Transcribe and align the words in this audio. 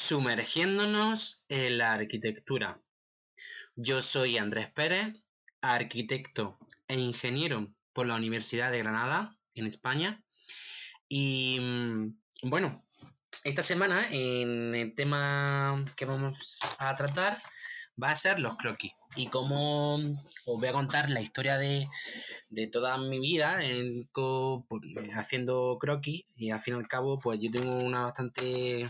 Sumergiéndonos 0.00 1.42
en 1.48 1.78
la 1.78 1.92
arquitectura. 1.92 2.80
Yo 3.74 4.00
soy 4.00 4.38
Andrés 4.38 4.70
Pérez, 4.70 5.24
arquitecto 5.60 6.56
e 6.86 6.96
ingeniero 6.96 7.66
por 7.92 8.06
la 8.06 8.14
Universidad 8.14 8.70
de 8.70 8.78
Granada, 8.78 9.36
en 9.56 9.66
España. 9.66 10.22
Y 11.08 11.58
mm, 11.60 12.14
bueno, 12.44 12.86
esta 13.42 13.64
semana 13.64 14.06
en 14.12 14.72
el 14.76 14.94
tema 14.94 15.84
que 15.96 16.04
vamos 16.04 16.60
a 16.78 16.94
tratar 16.94 17.36
va 18.00 18.12
a 18.12 18.16
ser 18.16 18.38
los 18.38 18.56
croquis. 18.56 18.92
Y 19.16 19.26
como 19.26 19.96
os 19.96 20.60
voy 20.60 20.68
a 20.68 20.72
contar 20.72 21.10
la 21.10 21.20
historia 21.20 21.58
de, 21.58 21.88
toda 22.70 22.98
mi 22.98 23.18
vida 23.18 23.64
en, 23.64 24.08
pues, 24.12 24.80
haciendo 25.12 25.76
croquis 25.80 26.24
y 26.36 26.50
al 26.50 26.60
fin 26.60 26.74
y 26.74 26.78
al 26.78 26.88
cabo 26.88 27.18
pues 27.18 27.40
yo 27.40 27.50
tengo 27.50 27.78
una 27.78 28.02
bastante 28.02 28.88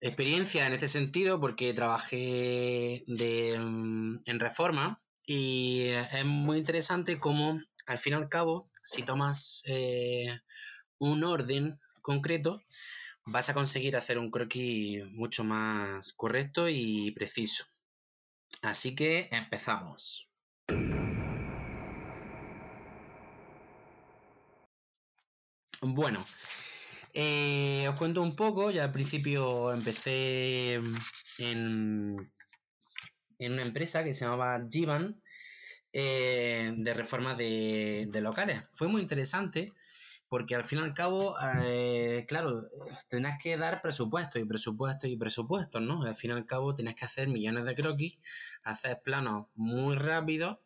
experiencia 0.00 0.66
en 0.66 0.72
este 0.72 0.88
sentido 0.88 1.40
porque 1.40 1.74
trabajé 1.74 3.04
mm, 3.06 4.16
en 4.24 4.40
reforma 4.40 4.98
y 5.24 5.88
es 5.88 6.24
muy 6.24 6.58
interesante 6.58 7.18
cómo 7.18 7.60
al 7.86 7.98
fin 7.98 8.12
y 8.12 8.16
al 8.16 8.28
cabo 8.28 8.70
si 8.82 9.02
tomas 9.02 9.62
eh, 9.66 10.38
un 10.98 11.24
orden 11.24 11.78
concreto 12.02 12.62
vas 13.26 13.48
a 13.48 13.54
conseguir 13.54 13.96
hacer 13.96 14.18
un 14.18 14.30
croquis 14.30 15.04
mucho 15.10 15.44
más 15.44 16.12
correcto 16.12 16.68
y 16.68 17.10
preciso. 17.10 17.64
Así 18.62 18.94
que 18.94 19.28
empezamos. 19.32 20.28
Bueno, 25.82 26.24
eh, 27.18 27.88
os 27.88 27.96
cuento 27.96 28.20
un 28.20 28.36
poco, 28.36 28.70
ya 28.70 28.84
al 28.84 28.92
principio 28.92 29.72
empecé 29.72 30.74
en, 31.38 32.14
una 33.38 33.62
empresa 33.62 34.04
que 34.04 34.12
se 34.12 34.26
llamaba 34.26 34.66
Givan 34.68 35.22
eh, 35.94 36.74
de 36.76 36.92
reformas 36.92 37.38
de, 37.38 38.20
locales. 38.20 38.60
Fue 38.70 38.88
muy 38.88 39.00
interesante 39.00 39.72
porque 40.28 40.56
al 40.56 40.64
fin 40.64 40.80
y 40.80 40.82
al 40.82 40.92
cabo, 40.92 41.36
eh, 41.62 42.26
claro, 42.28 42.68
tenés 43.08 43.38
que 43.42 43.56
dar 43.56 43.80
presupuesto 43.80 44.38
y 44.38 44.44
presupuesto 44.44 45.06
y 45.06 45.16
presupuestos, 45.16 45.80
¿no? 45.80 46.02
Al 46.02 46.14
fin 46.14 46.32
y 46.32 46.34
al 46.34 46.44
cabo 46.44 46.74
tenés 46.74 46.96
que 46.96 47.06
hacer 47.06 47.28
millones 47.28 47.64
de 47.64 47.74
croquis, 47.74 48.22
hacer 48.66 49.00
planos 49.02 49.46
muy 49.54 49.96
rápidos 49.96 50.58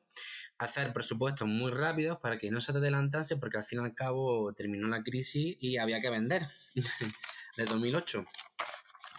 hacer 0.60 0.92
presupuestos 0.92 1.48
muy 1.48 1.72
rápidos 1.72 2.18
para 2.18 2.38
que 2.38 2.50
no 2.50 2.60
se 2.60 2.72
te 2.72 2.78
adelantase, 2.78 3.38
porque 3.38 3.56
al 3.56 3.64
fin 3.64 3.80
y 3.80 3.84
al 3.84 3.94
cabo 3.94 4.52
terminó 4.52 4.88
la 4.88 5.02
crisis 5.02 5.56
y 5.58 5.78
había 5.78 6.02
que 6.02 6.10
vender 6.10 6.42
de 7.56 7.64
2008. 7.64 8.24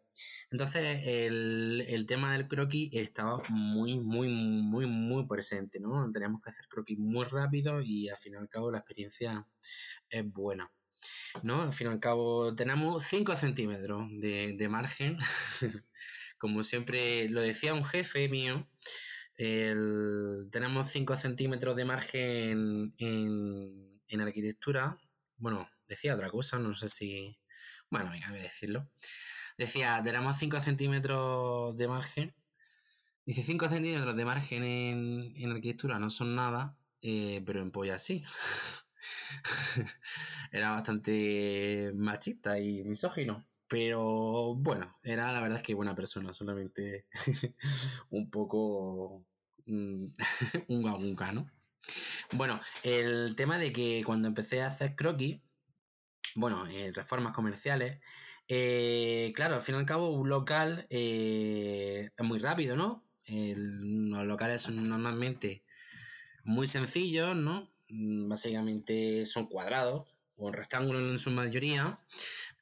Entonces, 0.50 1.02
el, 1.06 2.06
tema 2.08 2.34
del 2.34 2.48
croquis 2.48 2.90
estaba 2.94 3.42
muy, 3.50 3.98
muy, 3.98 4.30
muy, 4.30 4.88
muy 4.88 5.28
presente, 5.28 5.80
¿no? 5.80 6.12
Teníamos 6.12 6.42
que 6.42 6.50
hacer 6.50 6.68
croquis 6.68 6.98
muy 6.98 7.26
rápido 7.26 7.82
y 7.82 8.10
al 8.10 8.18
fin 8.18 8.34
y 8.34 8.38
al 8.38 8.50
cabo 8.50 8.72
la 8.72 8.80
experiencia 8.80 9.48
es 10.10 10.26
buena. 10.26 10.72
¿no? 11.44 11.62
Al 11.62 11.74
fin 11.74 11.88
y 11.88 11.90
al 11.92 12.00
cabo 12.00 12.56
tenemos 12.56 13.04
5 13.04 13.36
centímetros 13.36 14.10
de, 14.20 14.68
margen. 14.70 15.18
Como 16.40 16.64
siempre 16.64 17.30
lo 17.30 17.42
decía 17.42 17.76
un 17.76 17.86
jefe 17.86 18.28
mío, 18.28 18.68
tenemos 19.38 20.88
5 20.88 21.16
centímetros 21.16 21.76
de 21.76 21.86
margen 21.86 22.94
en, 22.98 24.02
en, 24.08 24.22
arquitectura. 24.22 24.98
Bueno, 25.38 25.70
decía 25.88 26.16
otra 26.16 26.32
cosa, 26.32 26.58
no 26.58 26.74
sé 26.74 26.90
si... 26.90 27.38
Bueno, 27.94 28.10
venga, 28.10 28.32
voy 28.32 28.40
a 28.40 28.42
decirlo. 28.42 28.90
Decía, 29.56 30.02
tenemos 30.04 30.40
5 30.40 30.60
centímetros 30.62 31.78
de 31.78 31.88
margen. 31.88 32.34
Dice, 33.24 33.44
5 33.44 33.70
centímetros 33.70 34.16
de 34.16 34.26
margen 34.26 34.64
en, 34.64 35.52
arquitectura 35.52 36.00
no 36.00 36.10
son 36.10 36.34
nada, 36.34 36.76
eh, 37.04 37.44
pero 37.46 37.62
en 37.62 37.70
polla 37.70 38.00
sí. 38.00 38.24
era 40.52 40.72
bastante 40.72 41.92
machista 41.94 42.58
y 42.58 42.84
misógino. 42.84 43.46
Pero 43.68 44.56
bueno, 44.56 44.98
era 45.04 45.32
la 45.32 45.42
verdad 45.42 45.62
que 45.62 45.76
buena 45.76 45.94
persona, 45.94 46.34
solamente 46.34 47.06
un 48.10 48.32
poco 48.32 49.24
mm, 49.68 50.06
un 50.70 50.84
gagunca, 50.84 51.32
¿no? 51.32 51.48
Bueno, 52.32 52.60
el 52.82 53.36
tema 53.36 53.60
de 53.60 53.72
que 53.72 54.02
cuando 54.04 54.28
empecé 54.28 54.64
a 54.64 54.68
hacer 54.68 54.96
croquis, 54.96 55.42
bueno, 56.36 56.68
eh, 56.68 56.92
reformas 56.94 57.34
comerciales, 57.34 58.00
eh, 58.48 59.32
claro, 59.36 59.56
al 59.56 59.62
fin 59.62 59.76
y 59.76 59.78
al 59.80 59.86
cabo, 59.86 60.10
un 60.10 60.30
local 60.30 60.88
eh, 60.90 62.10
es 62.16 62.26
muy 62.26 62.40
rápido, 62.40 62.76
¿no? 62.76 63.04
los 63.26 64.26
locales 64.26 64.64
son 64.64 64.90
normalmente 64.90 65.64
muy 66.44 66.68
sencillos, 66.68 67.38
¿no? 67.38 67.66
Mm, 67.90 68.28
básicamente 68.28 69.26
son 69.26 69.48
cuadrados 69.48 70.18
o 70.36 70.52
rectángulos 70.52 71.04
en 71.10 71.20
su 71.20 71.32
mayoría, 71.32 71.96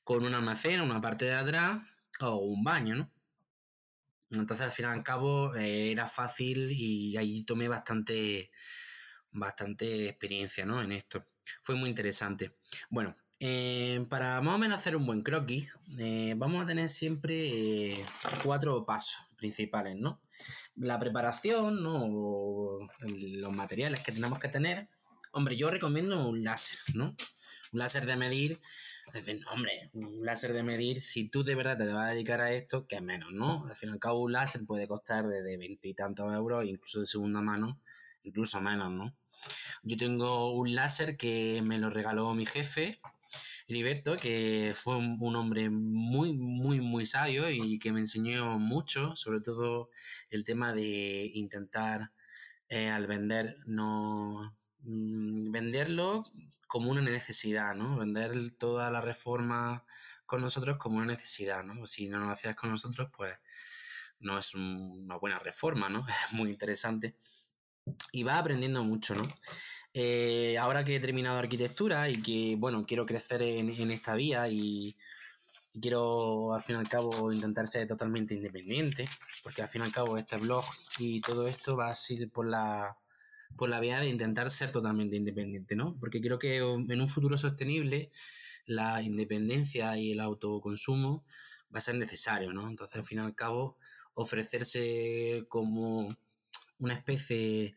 con 0.03 0.23
un 0.23 0.35
almacén, 0.35 0.81
una 0.81 1.01
parte 1.01 1.25
de 1.25 1.33
atrás 1.33 1.79
o 2.19 2.35
un 2.38 2.63
baño, 2.63 2.95
¿no? 2.95 3.11
Entonces, 4.29 4.67
al 4.67 4.71
fin 4.71 4.85
y 4.85 4.89
al 4.89 5.03
cabo, 5.03 5.55
era 5.55 6.07
fácil 6.07 6.71
y 6.71 7.17
ahí 7.17 7.43
tomé 7.43 7.67
bastante, 7.67 8.51
bastante 9.31 10.07
experiencia, 10.07 10.65
¿no? 10.65 10.81
En 10.81 10.91
esto. 10.91 11.25
Fue 11.63 11.75
muy 11.75 11.89
interesante. 11.89 12.55
Bueno, 12.89 13.15
eh, 13.44 14.06
para 14.07 14.40
más 14.41 14.53
o 14.53 14.57
menos 14.59 14.78
hacer 14.78 14.96
un 14.96 15.07
buen 15.07 15.24
croquis, 15.24 15.74
eh, 15.97 16.35
vamos 16.38 16.62
a 16.62 16.68
tener 16.68 16.88
siempre 16.90 17.90
eh, 17.90 18.06
cuatro 18.44 18.85
pasos 18.85 19.18
principales, 19.35 19.97
¿no? 19.97 20.22
La 20.75 21.00
preparación, 21.00 21.81
¿no? 21.81 22.88
Los 23.00 23.53
materiales 23.53 24.03
que 24.03 24.12
tenemos 24.12 24.38
que 24.38 24.47
tener. 24.47 24.90
Hombre, 25.31 25.57
yo 25.57 25.72
recomiendo 25.72 26.30
un 26.30 26.44
láser, 26.44 26.78
¿no? 26.94 27.16
Un 27.74 27.80
láser 27.80 28.06
de 28.06 28.16
medir. 28.16 28.59
hombre, 29.51 29.90
un 29.94 30.24
láser 30.24 30.53
de 30.53 30.62
medir, 30.62 31.01
si 31.01 31.28
tú 31.28 31.44
de 31.44 31.56
verdad 31.56 31.80
te 31.80 31.91
vas 31.91 32.12
a 32.12 32.13
dedicar 32.13 32.41
a 32.41 32.51
esto, 32.51 32.85
que 32.85 33.01
menos, 33.01 33.31
¿no? 33.31 33.66
Al 33.66 33.74
fin 33.75 33.90
y 33.90 33.94
al 33.94 34.00
cabo, 34.00 34.22
un 34.22 34.34
láser 34.34 34.68
puede 34.68 34.88
costar 34.88 35.28
desde 35.28 35.57
veintitantos 35.57 36.31
euros, 36.31 36.63
incluso 36.66 37.00
de 37.00 37.07
segunda 37.07 37.41
mano, 37.41 37.80
incluso 38.22 38.62
menos, 38.62 38.91
¿no? 38.91 39.16
Yo 39.81 39.97
tengo 39.97 40.51
un 40.51 40.75
láser 40.75 41.18
que 41.18 41.63
me 41.63 41.80
lo 41.80 41.90
regaló 41.90 42.35
mi 42.35 42.46
jefe 42.46 43.01
Heriberto, 43.71 44.17
que 44.17 44.73
fue 44.75 44.97
un, 44.97 45.35
hombre 45.35 45.69
muy, 45.69 46.33
muy, 46.33 46.81
muy 46.81 47.05
sabio 47.05 47.49
y 47.49 47.79
que 47.79 47.93
me 47.93 48.01
enseñó 48.01 48.59
mucho, 48.59 49.15
sobre 49.15 49.39
todo 49.39 49.89
el 50.29 50.43
tema 50.43 50.73
de 50.73 51.31
intentar 51.33 52.11
eh, 52.67 52.89
al 52.89 53.07
vender, 53.07 53.57
no 53.65 54.53
mm, 54.81 55.51
venderlo 55.51 56.25
como 56.67 56.91
una 56.91 57.01
necesidad, 57.01 57.73
¿no? 57.73 57.97
Vender 57.97 58.51
toda 58.57 58.91
la 58.91 58.99
reforma 58.99 59.85
con 60.25 60.41
nosotros 60.41 60.77
como 60.77 60.97
una 60.97 61.05
necesidad, 61.05 61.63
¿no? 61.63 61.88
Si 61.88 62.09
no 62.09 62.19
lo 62.19 62.29
hacías 62.29 62.57
con 62.57 62.71
nosotros, 62.71 63.09
pues 63.15 63.38
no 64.19 64.38
es 64.38 64.53
una 64.53 65.15
buena 65.15 65.39
reforma, 65.39 65.88
¿no? 65.88 66.05
Es 66.27 66.33
muy 66.33 66.49
interesante. 66.49 67.15
Y 68.11 68.23
va 68.23 68.38
aprendiendo 68.38 68.83
mucho, 68.83 69.15
¿no? 69.15 69.23
Eh, 69.94 70.57
ahora 70.57 70.85
que 70.85 70.96
he 70.96 71.00
terminado 71.00 71.38
arquitectura 71.38 72.10
y 72.10 72.21
que, 72.21 72.56
bueno, 72.57 72.86
quiero 72.86 73.06
crecer 73.06 73.42
en, 73.42 73.69
esta 73.92 74.15
vía 74.15 74.48
y, 74.48 74.95
quiero, 75.81 76.54
al 76.54 76.62
fin 76.62 76.77
y 76.77 76.80
al 76.80 76.88
cabo, 76.88 77.31
intentar 77.33 77.68
ser 77.68 77.88
totalmente 77.88 78.33
independiente, 78.33 79.07
porque 79.44 79.62
al 79.62 79.68
fin 79.68 79.81
y 79.81 79.86
al 79.86 79.92
cabo 79.92 80.18
este 80.18 80.38
blog 80.38 80.63
y 80.98 81.21
todo 81.21 81.48
esto 81.48 81.75
va 81.75 81.88
a 81.88 81.95
ser 81.95 82.30
por 82.30 82.48
la, 82.48 82.98
por 83.57 83.69
la 83.69 83.80
vía 83.80 84.00
de 84.00 84.07
intentar 84.07 84.50
ser 84.50 84.71
totalmente 84.71 85.18
independiente, 85.18 85.75
¿no? 85.75 85.98
Porque 86.00 86.21
creo 86.21 86.39
que 86.39 86.57
en 86.57 87.01
un 87.01 87.07
futuro 87.07 87.38
sostenible 87.38 88.12
la 88.65 89.01
independencia 89.01 89.98
y 89.98 90.13
el 90.13 90.21
autoconsumo 90.21 91.25
va 91.74 91.80
a 91.80 91.81
ser 91.81 91.95
necesario, 91.95 92.54
¿no? 92.54 92.69
Entonces, 92.69 92.95
al 92.95 93.04
fin 93.04 93.19
y 93.19 93.21
al 93.21 93.36
cabo, 93.36 93.77
ofrecerse 94.13 95.45
como 95.50 96.15
una 96.80 96.94
especie 96.94 97.75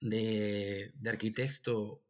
de, 0.00 0.92
arquitecto 1.06 2.02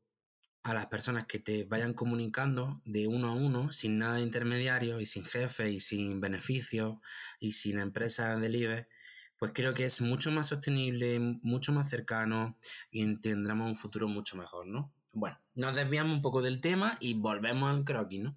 a 0.62 0.74
las 0.74 0.86
personas 0.86 1.26
que 1.26 1.38
te 1.38 1.64
vayan 1.64 1.94
comunicando 1.94 2.80
de 2.84 3.06
uno 3.06 3.28
a 3.28 3.34
uno, 3.34 3.72
sin 3.72 3.98
nada 3.98 4.16
de 4.16 4.22
intermediario 4.22 5.00
y 5.00 5.06
sin 5.06 5.24
jefe 5.24 5.70
y 5.70 5.80
sin 5.80 6.20
beneficios 6.20 6.96
y 7.38 7.52
sin 7.52 7.78
empresa 7.78 8.36
del 8.36 8.56
IBE, 8.56 8.88
pues 9.38 9.52
creo 9.54 9.74
que 9.74 9.84
es 9.84 10.00
mucho 10.00 10.32
más 10.32 10.48
sostenible, 10.48 11.20
mucho 11.20 11.72
más 11.72 11.88
cercano 11.88 12.56
y 12.90 13.16
tendremos 13.16 13.68
un 13.68 13.76
futuro 13.76 14.08
mucho 14.08 14.36
mejor, 14.36 14.66
¿no? 14.66 14.92
Bueno, 15.12 15.38
nos 15.54 15.74
desviamos 15.74 16.16
un 16.16 16.22
poco 16.22 16.42
del 16.42 16.60
tema 16.60 16.96
y 17.00 17.14
volvemos 17.14 17.70
al 17.70 17.84
croquis, 17.84 18.22
¿no? 18.22 18.36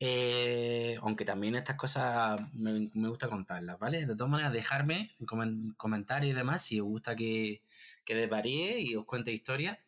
Eh, 0.00 0.96
aunque 1.02 1.24
también 1.24 1.56
estas 1.56 1.74
cosas 1.74 2.40
me, 2.54 2.86
gusta 3.08 3.28
contarlas, 3.28 3.78
¿vale? 3.80 4.06
De 4.06 4.14
todas 4.14 4.30
maneras, 4.30 4.52
dejarme 4.52 5.16
en 5.18 5.72
comentarios 5.76 6.32
y 6.32 6.36
demás 6.36 6.62
si 6.62 6.80
os 6.80 6.86
gusta 6.86 7.16
que, 7.16 7.62
que 8.08 8.14
les 8.14 8.30
varíe 8.30 8.80
y 8.80 8.96
os 8.96 9.04
cuente 9.04 9.30
historias 9.30 9.78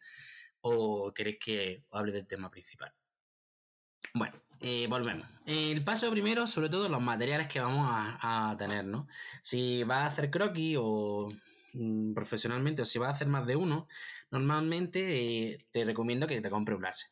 o 0.61 1.11
queréis 1.15 1.39
que 1.39 1.85
hable 1.91 2.13
del 2.13 2.27
tema 2.27 2.51
principal. 2.51 2.93
Bueno, 4.13 4.35
eh, 4.61 4.87
volvemos. 4.91 5.27
El 5.47 5.83
paso 5.83 6.11
primero, 6.11 6.47
sobre 6.47 6.69
todo, 6.69 6.91
los 6.91 7.01
materiales 7.01 7.49
que 7.49 7.61
vamos 7.61 7.87
a, 7.89 8.55
tener, 8.59 8.85
¿no? 8.85 9.09
Si 9.41 9.85
vas 9.85 10.01
a 10.01 10.07
hacer 10.07 10.31
croquis 10.31 10.77
o 10.79 11.33
mm, 11.73 12.13
profesionalmente 12.13 12.83
o 12.83 12.85
si 12.85 12.99
vas 12.99 13.09
a 13.09 13.13
hacer 13.13 13.29
más 13.29 13.47
de 13.47 13.57
uno, 13.57 13.89
normalmente 14.31 15.53
eh, 15.53 15.59
te 15.71 15.87
recomiendo 15.87 16.27
que 16.27 16.43
te 16.43 16.51
compres 16.51 16.77
un 16.77 16.83
láser. 16.83 17.09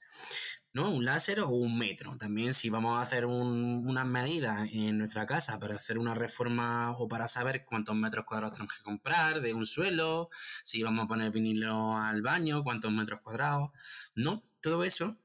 ¿No? 0.72 0.90
Un 0.90 1.04
láser 1.04 1.40
o 1.40 1.48
un 1.48 1.78
metro. 1.78 2.16
También 2.18 2.54
si 2.54 2.70
vamos 2.70 2.98
a 2.98 3.02
hacer 3.02 3.26
unas 3.26 4.06
medidas 4.06 4.68
en 4.72 4.98
nuestra 4.98 5.26
casa 5.26 5.58
para 5.58 5.76
hacer 5.76 5.98
una 5.98 6.14
reforma 6.14 6.92
o 6.98 7.08
para 7.08 7.28
saber 7.28 7.64
cuántos 7.64 7.96
metros 7.96 8.24
cuadrados 8.26 8.54
tenemos 8.56 8.76
que 8.76 8.82
comprar 8.82 9.40
de 9.40 9.54
un 9.54 9.66
suelo, 9.66 10.28
si 10.64 10.82
vamos 10.82 11.04
a 11.04 11.08
poner 11.08 11.30
vinilo 11.32 11.96
al 11.96 12.22
baño, 12.22 12.62
cuántos 12.64 12.92
metros 12.92 13.20
cuadrados, 13.22 13.70
¿no? 14.14 14.42
Todo 14.60 14.84
eso 14.84 15.16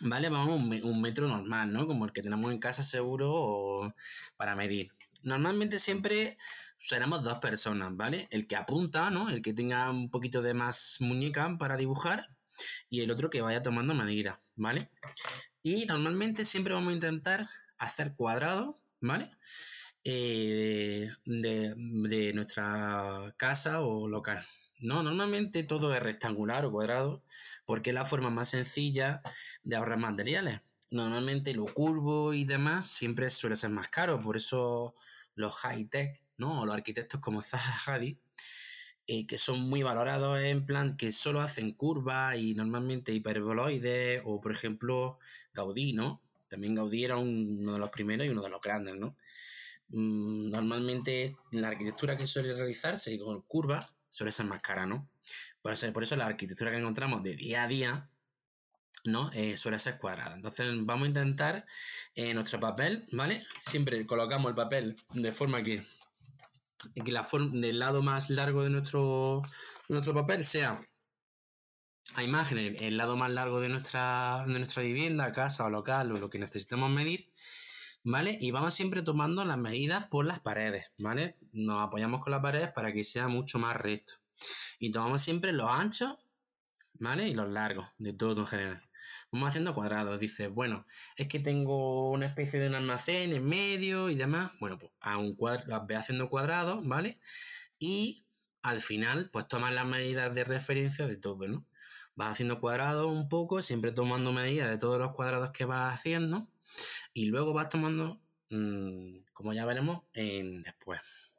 ¿vale? 0.00 0.28
Vamos 0.28 0.62
un, 0.62 0.72
un, 0.84 1.00
metro 1.00 1.28
normal, 1.28 1.72
¿no? 1.72 1.86
Como 1.86 2.04
el 2.04 2.12
que 2.12 2.22
tenemos 2.22 2.52
en 2.52 2.58
casa 2.58 2.82
seguro 2.82 3.30
o 3.32 3.94
para 4.36 4.56
medir. 4.56 4.92
Normalmente 5.22 5.78
siempre 5.78 6.36
seremos 6.78 7.22
dos 7.22 7.38
personas, 7.38 7.96
¿vale? 7.96 8.28
El 8.30 8.46
que 8.46 8.56
apunta, 8.56 9.10
¿no? 9.10 9.30
El 9.30 9.42
que 9.42 9.54
tenga 9.54 9.90
un 9.90 10.10
poquito 10.10 10.42
de 10.42 10.54
más 10.54 10.96
muñeca 11.00 11.56
para 11.58 11.76
dibujar 11.76 12.26
y 12.90 13.00
el 13.00 13.10
otro 13.10 13.30
que 13.30 13.42
vaya 13.42 13.62
tomando 13.62 13.94
medidas, 13.94 14.38
¿vale? 14.56 14.90
Y 15.62 15.86
normalmente 15.86 16.44
siempre 16.44 16.74
vamos 16.74 16.90
a 16.90 16.94
intentar 16.94 17.48
hacer 17.78 18.14
cuadrados, 18.14 18.76
¿vale? 19.00 19.30
Eh, 20.04 21.10
de, 21.24 21.74
de 21.76 22.32
nuestra 22.34 23.34
casa 23.36 23.80
o 23.80 24.08
local. 24.08 24.44
No, 24.80 25.02
normalmente 25.02 25.62
todo 25.62 25.94
es 25.94 26.02
rectangular 26.02 26.66
o 26.66 26.72
cuadrado 26.72 27.22
porque 27.64 27.90
es 27.90 27.94
la 27.94 28.04
forma 28.04 28.28
más 28.28 28.50
sencilla 28.50 29.22
de 29.62 29.76
ahorrar 29.76 29.98
materiales. 29.98 30.60
Normalmente 30.90 31.54
lo 31.54 31.64
curvo 31.64 32.34
y 32.34 32.44
demás 32.44 32.86
siempre 32.86 33.30
suele 33.30 33.56
ser 33.56 33.70
más 33.70 33.88
caro, 33.88 34.20
por 34.20 34.36
eso 34.36 34.94
los 35.34 35.54
high-tech, 35.56 36.22
¿no? 36.36 36.60
O 36.60 36.66
los 36.66 36.74
arquitectos 36.74 37.20
como 37.20 37.40
Zaha 37.42 37.94
Hadid, 37.94 38.18
eh, 39.06 39.26
que 39.26 39.38
son 39.38 39.60
muy 39.68 39.82
valorados 39.82 40.38
en 40.40 40.64
plan 40.64 40.96
que 40.96 41.12
solo 41.12 41.40
hacen 41.40 41.72
curvas 41.72 42.36
y 42.38 42.54
normalmente 42.54 43.12
hiperboloides, 43.12 44.22
o 44.24 44.40
por 44.40 44.52
ejemplo 44.52 45.18
Gaudí, 45.52 45.92
¿no? 45.92 46.22
También 46.48 46.74
Gaudí 46.74 47.04
era 47.04 47.16
uno 47.16 47.72
de 47.74 47.78
los 47.78 47.90
primeros 47.90 48.26
y 48.26 48.30
uno 48.30 48.42
de 48.42 48.50
los 48.50 48.60
grandes, 48.60 48.96
¿no? 48.96 49.16
Mm, 49.88 50.50
normalmente 50.50 51.36
la 51.52 51.68
arquitectura 51.68 52.16
que 52.16 52.26
suele 52.26 52.54
realizarse 52.54 53.18
con 53.18 53.42
curvas 53.42 53.94
suele 54.08 54.32
ser 54.32 54.46
más 54.46 54.62
cara, 54.62 54.86
¿no? 54.86 55.08
Por 55.60 55.72
eso, 55.72 55.92
por 55.92 56.02
eso 56.02 56.16
la 56.16 56.26
arquitectura 56.26 56.70
que 56.70 56.78
encontramos 56.78 57.22
de 57.22 57.36
día 57.36 57.64
a 57.64 57.68
día, 57.68 58.10
¿no? 59.04 59.30
Eh, 59.32 59.56
suele 59.56 59.78
ser 59.78 59.98
cuadrada. 59.98 60.34
Entonces 60.34 60.66
vamos 60.80 61.04
a 61.04 61.08
intentar 61.08 61.66
en 62.14 62.28
eh, 62.28 62.34
nuestro 62.34 62.60
papel, 62.60 63.04
¿vale? 63.12 63.44
Siempre 63.60 64.06
colocamos 64.06 64.48
el 64.50 64.54
papel 64.54 64.96
de 65.12 65.32
forma 65.32 65.62
que, 65.62 65.82
que 66.92 67.12
la 67.12 67.24
forma, 67.24 67.66
el 67.66 67.78
lado 67.78 68.02
más 68.02 68.30
largo 68.30 68.62
de 68.62 68.70
nuestro, 68.70 69.42
nuestro 69.88 70.14
papel 70.14 70.44
sea 70.44 70.80
a 72.14 72.22
imagen 72.22 72.58
el, 72.58 72.96
lado 72.96 73.16
más 73.16 73.30
largo 73.30 73.60
de 73.60 73.68
nuestra, 73.68 74.44
de 74.46 74.58
nuestra 74.58 74.82
vivienda, 74.82 75.32
casa 75.32 75.64
o 75.64 75.70
local 75.70 76.12
o 76.12 76.18
lo 76.18 76.30
que 76.30 76.38
necesitemos 76.38 76.90
medir. 76.90 77.32
¿Vale? 78.06 78.36
Y 78.38 78.50
vamos 78.50 78.74
siempre 78.74 79.00
tomando 79.00 79.46
las 79.46 79.56
medidas 79.56 80.08
por 80.08 80.26
las 80.26 80.38
paredes, 80.38 80.92
¿vale? 80.98 81.38
Nos 81.52 81.88
apoyamos 81.88 82.22
con 82.22 82.32
las 82.32 82.42
paredes 82.42 82.70
para 82.70 82.92
que 82.92 83.02
sea 83.02 83.28
mucho 83.28 83.58
más 83.58 83.74
recto. 83.76 84.12
Y 84.78 84.90
tomamos 84.90 85.22
siempre 85.22 85.54
los 85.54 85.70
anchos, 85.70 86.14
¿vale? 87.00 87.28
Y 87.28 87.34
los 87.34 87.48
largos, 87.48 87.88
de 87.96 88.12
todo 88.12 88.42
en 88.42 88.46
general. 88.46 88.82
Vamos 89.34 89.48
haciendo 89.48 89.74
cuadrados. 89.74 90.20
Dice, 90.20 90.46
bueno, 90.46 90.86
es 91.16 91.26
que 91.26 91.40
tengo 91.40 92.12
una 92.12 92.26
especie 92.26 92.60
de 92.60 92.68
un 92.68 92.76
almacén 92.76 93.32
en 93.32 93.44
medio 93.44 94.08
y 94.08 94.14
demás. 94.14 94.52
Bueno, 94.60 94.78
pues 94.78 94.92
a 95.00 95.18
un 95.18 95.34
cuadro, 95.34 95.84
ve 95.86 95.96
haciendo 95.96 96.30
cuadrados, 96.30 96.86
¿vale? 96.86 97.18
Y 97.76 98.24
al 98.62 98.80
final, 98.80 99.30
pues 99.32 99.48
tomas 99.48 99.74
las 99.74 99.86
medidas 99.86 100.32
de 100.36 100.44
referencia 100.44 101.08
de 101.08 101.16
todo, 101.16 101.48
¿no? 101.48 101.66
Vas 102.14 102.30
haciendo 102.30 102.60
cuadrados 102.60 103.10
un 103.10 103.28
poco, 103.28 103.60
siempre 103.60 103.90
tomando 103.90 104.32
medidas 104.32 104.70
de 104.70 104.78
todos 104.78 105.00
los 105.00 105.10
cuadrados 105.10 105.50
que 105.50 105.64
vas 105.64 105.92
haciendo 105.92 106.46
y 107.12 107.26
luego 107.26 107.52
vas 107.52 107.68
tomando, 107.68 108.20
mm, 108.50 109.16
como 109.32 109.52
ya 109.52 109.66
veremos, 109.66 110.04
en 110.12 110.62
después. 110.62 111.33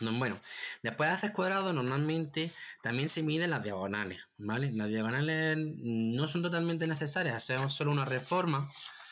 Bueno, 0.00 0.38
después 0.82 1.08
de 1.08 1.14
hacer 1.14 1.32
cuadrados, 1.32 1.74
normalmente 1.74 2.50
también 2.82 3.08
se 3.08 3.22
miden 3.22 3.50
las 3.50 3.62
diagonales, 3.62 4.20
¿vale? 4.36 4.70
Las 4.72 4.88
diagonales 4.88 5.58
no 5.58 6.26
son 6.28 6.42
totalmente 6.42 6.86
necesarias, 6.86 7.34
hacemos 7.36 7.72
solo 7.72 7.90
una 7.90 8.04
reforma 8.04 8.68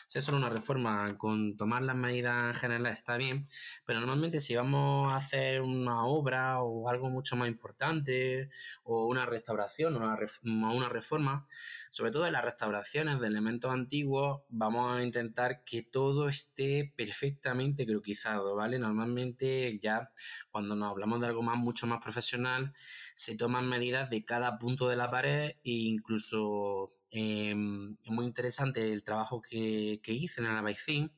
si 0.07 0.19
es 0.19 0.25
solo 0.25 0.37
una 0.37 0.49
reforma 0.49 1.17
con 1.17 1.57
tomar 1.57 1.81
las 1.81 1.97
medidas 1.97 2.57
generales 2.57 2.93
está 2.93 3.17
bien, 3.17 3.47
pero 3.85 3.99
normalmente 3.99 4.39
si 4.39 4.55
vamos 4.55 5.11
a 5.11 5.17
hacer 5.17 5.61
una 5.61 6.05
obra 6.05 6.61
o 6.61 6.89
algo 6.89 7.09
mucho 7.09 7.35
más 7.35 7.49
importante 7.49 8.49
o 8.83 9.07
una 9.07 9.25
restauración 9.25 9.95
o 9.97 9.99
una, 9.99 10.87
reforma, 10.87 11.45
sobre 11.89 12.11
todo 12.11 12.25
en 12.25 12.33
las 12.33 12.45
restauraciones 12.45 13.19
de 13.19 13.27
elementos 13.27 13.71
antiguos, 13.71 14.41
vamos 14.47 14.97
a 14.97 15.03
intentar 15.03 15.63
que 15.65 15.83
todo 15.83 16.29
esté 16.29 16.93
perfectamente 16.95 17.85
croquizado, 17.85 18.55
¿vale? 18.55 18.79
Normalmente 18.79 19.77
ya 19.81 20.11
cuando 20.51 20.75
nos 20.77 20.89
hablamos 20.89 21.19
de 21.19 21.27
algo 21.27 21.41
más 21.41 21.57
mucho 21.57 21.85
más 21.85 22.01
profesional, 22.01 22.73
se 23.13 23.35
toman 23.35 23.67
medidas 23.67 24.09
de 24.09 24.23
cada 24.23 24.57
punto 24.57 24.87
de 24.87 24.95
la 24.95 25.11
pared 25.11 25.49
e 25.49 25.71
incluso 25.71 26.89
Em, 27.09 27.95
muy 28.05 28.25
interesante 28.25 28.91
el 28.91 29.03
trabajo 29.03 29.41
que, 29.41 29.99
hice 30.05 30.41
en 30.41 30.47
Albaicín. 30.47 31.11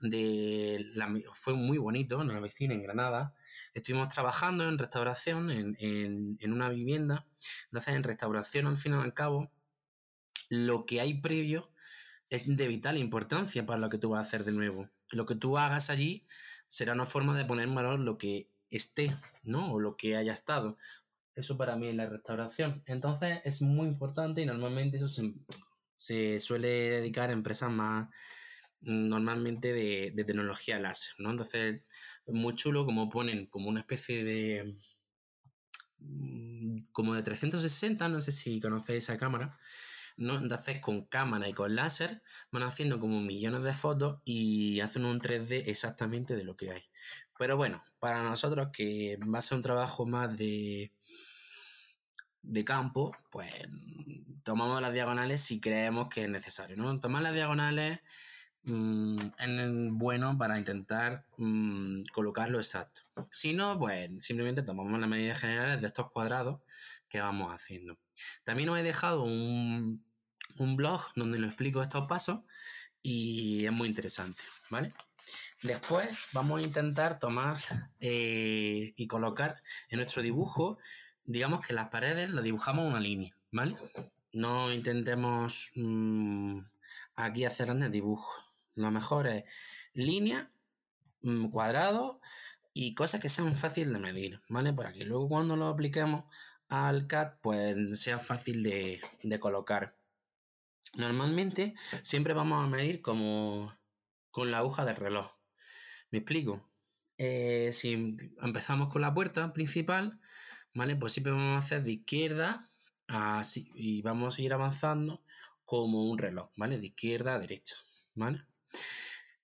De 0.00 0.84
fue 1.32 1.54
muy 1.54 1.78
bonito 1.78 2.20
en 2.20 2.30
Albaicín, 2.30 2.72
en 2.72 2.82
Granada. 2.82 3.34
Estuvimos 3.74 4.08
trabajando 4.08 4.68
en 4.68 4.78
restauración 4.78 5.50
en, 5.50 6.52
una 6.52 6.68
vivienda. 6.68 7.26
Entonces, 7.66 7.94
en 7.94 8.02
restauración, 8.02 8.66
al 8.66 8.78
fin 8.78 8.92
y 8.92 8.96
al 8.96 9.14
cabo, 9.14 9.50
lo 10.48 10.84
que 10.86 11.00
hay 11.00 11.20
previo 11.20 11.70
es 12.30 12.56
de 12.56 12.68
vital 12.68 12.98
importancia 12.98 13.64
para 13.64 13.80
lo 13.80 13.88
que 13.88 13.98
tú 13.98 14.10
vas 14.10 14.18
a 14.24 14.28
hacer 14.28 14.44
de 14.44 14.52
nuevo. 14.52 14.90
Lo 15.10 15.26
que 15.26 15.36
tú 15.36 15.58
hagas 15.58 15.90
allí 15.90 16.26
será 16.68 16.92
una 16.92 17.06
forma 17.06 17.36
de 17.36 17.44
poner 17.44 17.68
en 17.68 17.74
valor 17.74 18.00
lo 18.00 18.18
que 18.18 18.50
esté, 18.70 19.14
¿no? 19.42 19.72
O 19.72 19.80
lo 19.80 19.96
que 19.96 20.16
haya 20.16 20.32
estado. 20.32 20.76
Eso 21.34 21.56
para 21.56 21.76
mí 21.76 21.88
es 21.88 21.94
la 21.94 22.08
restauración. 22.08 22.82
Entonces 22.86 23.40
es 23.44 23.60
muy 23.60 23.88
importante 23.88 24.42
y 24.42 24.46
normalmente 24.46 24.96
eso 24.96 25.08
se, 25.96 26.40
suele 26.40 26.68
dedicar 26.68 27.30
a 27.30 27.32
empresas 27.32 27.70
más 27.70 28.08
normalmente 28.80 29.72
de, 29.72 30.24
tecnología 30.24 30.78
láser, 30.78 31.14
¿no? 31.18 31.30
Entonces 31.30 31.84
es 32.26 32.34
muy 32.34 32.54
chulo 32.54 32.84
como 32.84 33.08
ponen 33.08 33.46
como 33.46 33.68
una 33.68 33.80
especie 33.80 34.24
de 34.24 34.76
mm, 35.98 36.86
como 36.92 37.14
de 37.14 37.22
360, 37.22 38.08
no 38.08 38.20
sé 38.20 38.30
si 38.32 38.60
conocéis 38.60 39.04
esa 39.04 39.18
cámara, 39.18 39.58
¿no? 40.16 40.36
Entonces 40.38 40.80
con 40.80 41.06
cámara 41.06 41.48
y 41.48 41.54
con 41.54 41.74
láser 41.74 42.22
van 42.52 42.62
haciendo 42.62 43.00
como 43.00 43.20
millones 43.20 43.62
de 43.62 43.72
fotos 43.72 44.20
y 44.24 44.80
hacen 44.80 45.04
un 45.04 45.20
3D 45.20 45.64
exactamente 45.66 46.36
de 46.36 46.44
lo 46.44 46.56
que 46.56 46.70
hay. 46.70 46.82
Pero 47.38 47.56
bueno, 47.56 47.82
para 47.98 48.22
nosotros 48.22 48.68
que 48.72 49.18
va 49.22 49.38
a 49.38 49.42
ser 49.42 49.56
un 49.56 49.62
trabajo 49.62 50.06
más 50.06 50.36
de, 50.36 50.92
de 52.44 52.64
campo, 52.64 53.16
pues 53.30 53.52
tomamos 54.42 54.80
las 54.80 54.92
diagonales 54.92 55.40
si 55.40 55.60
creemos 55.60 56.08
que 56.08 56.24
es 56.24 56.30
necesario. 56.30 56.76
¿no? 56.76 56.98
Tomar 57.00 57.22
las 57.22 57.34
diagonales 57.34 58.00
mm, 58.64 59.16
es 59.38 59.92
bueno 59.92 60.36
para 60.38 60.58
intentar 60.58 61.26
mm, 61.36 62.02
colocarlo 62.12 62.58
exacto. 62.58 63.02
Si 63.30 63.52
no, 63.52 63.78
pues 63.78 64.10
simplemente 64.20 64.62
tomamos 64.62 64.98
las 65.00 65.08
medidas 65.08 65.40
generales 65.40 65.80
de 65.80 65.86
estos 65.86 66.10
cuadrados 66.10 66.60
que 67.08 67.20
vamos 67.20 67.52
haciendo. 67.52 67.98
También 68.44 68.68
os 68.68 68.78
he 68.78 68.82
dejado 68.82 69.24
un, 69.24 70.04
un 70.58 70.76
blog 70.76 71.02
donde 71.16 71.38
lo 71.38 71.46
explico 71.46 71.82
estos 71.82 72.06
pasos 72.06 72.40
y 73.02 73.66
es 73.66 73.72
muy 73.72 73.88
interesante, 73.88 74.42
¿vale? 74.70 74.94
Después 75.62 76.08
vamos 76.32 76.60
a 76.60 76.64
intentar 76.64 77.18
tomar 77.18 77.58
eh, 78.00 78.92
y 78.96 79.06
colocar 79.06 79.56
en 79.88 79.98
nuestro 79.98 80.22
dibujo, 80.22 80.78
digamos 81.24 81.60
que 81.66 81.74
las 81.74 81.88
paredes 81.88 82.30
las 82.30 82.44
dibujamos 82.44 82.86
una 82.86 83.00
línea, 83.00 83.34
¿vale? 83.50 83.76
No 84.32 84.72
intentemos 84.72 85.70
mm, 85.74 86.58
aquí 87.16 87.44
hacer 87.44 87.68
el 87.68 87.90
dibujo. 87.90 88.32
Lo 88.74 88.90
mejor 88.90 89.26
es 89.28 89.44
línea, 89.92 90.50
mm, 91.22 91.46
cuadrado 91.48 92.20
y 92.72 92.94
cosas 92.94 93.20
que 93.20 93.28
sean 93.28 93.54
fáciles 93.54 93.92
de 93.92 94.00
medir, 94.00 94.40
¿vale? 94.48 94.72
Para 94.72 94.92
que 94.92 95.04
luego 95.04 95.28
cuando 95.28 95.56
lo 95.56 95.68
apliquemos 95.68 96.24
al 96.68 97.06
CAD 97.06 97.34
pues 97.40 98.00
sea 98.00 98.18
fácil 98.18 98.62
de, 98.62 99.00
colocar. 99.40 99.96
Normalmente 100.96 101.74
siempre 102.02 102.34
vamos 102.34 102.64
a 102.64 102.68
medir 102.68 103.02
como 103.02 103.72
con 104.30 104.50
la 104.50 104.58
aguja 104.58 104.84
del 104.84 104.96
reloj. 104.96 105.32
¿Me 106.10 106.18
explico? 106.18 106.68
Eh, 107.18 107.70
si 107.72 108.16
empezamos 108.42 108.92
con 108.92 109.02
la 109.02 109.14
puerta 109.14 109.52
principal, 109.52 110.20
¿vale? 110.74 110.96
Pues 110.96 111.12
siempre 111.12 111.32
vamos 111.32 111.62
a 111.62 111.64
hacer 111.64 111.82
de 111.82 111.92
izquierda 111.92 112.68
así 113.08 113.70
y 113.74 114.02
vamos 114.02 114.38
a 114.38 114.42
ir 114.42 114.52
avanzando 114.52 115.22
como 115.64 116.10
un 116.10 116.18
reloj, 116.18 116.50
¿vale? 116.56 116.78
De 116.78 116.86
izquierda 116.86 117.34
a 117.34 117.38
derecha, 117.38 117.76
¿vale? 118.14 118.44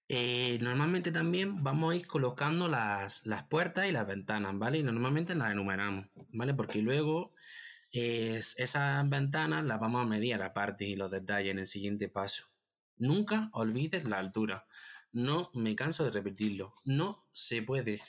Eh, 0.09 0.59
normalmente 0.61 1.13
también 1.13 1.63
vamos 1.63 1.93
a 1.93 1.97
ir 1.97 2.07
colocando 2.07 2.67
las, 2.69 3.23
puertas 3.49 3.87
y 3.87 3.93
las 3.93 4.07
ventanas, 4.07 4.59
¿vale? 4.59 4.79
Y 4.79 4.83
normalmente 4.83 5.35
las 5.37 5.53
enumeramos, 5.53 6.07
¿vale? 6.33 6.53
Porque 6.55 6.83
luego 6.83 7.31
esas 7.93 9.09
ventanas 9.09 9.65
las 9.65 9.81
vamos 9.81 10.03
a 10.03 10.09
medir 10.09 10.35
aparte 10.43 10.85
y 10.85 10.97
los 10.97 11.11
detalles 11.11 11.53
en 11.53 11.61
el 11.61 11.67
siguiente 11.67 12.09
paso. 12.09 12.45
Nunca 12.97 13.51
olvides 13.53 14.05
la 14.05 14.19
altura. 14.19 14.67
No 15.13 15.51
me 15.55 15.75
canso 15.75 16.05
de 16.05 16.11
repetirlo. 16.11 16.73
No 16.85 17.25
se 17.33 17.63
puede 17.63 18.01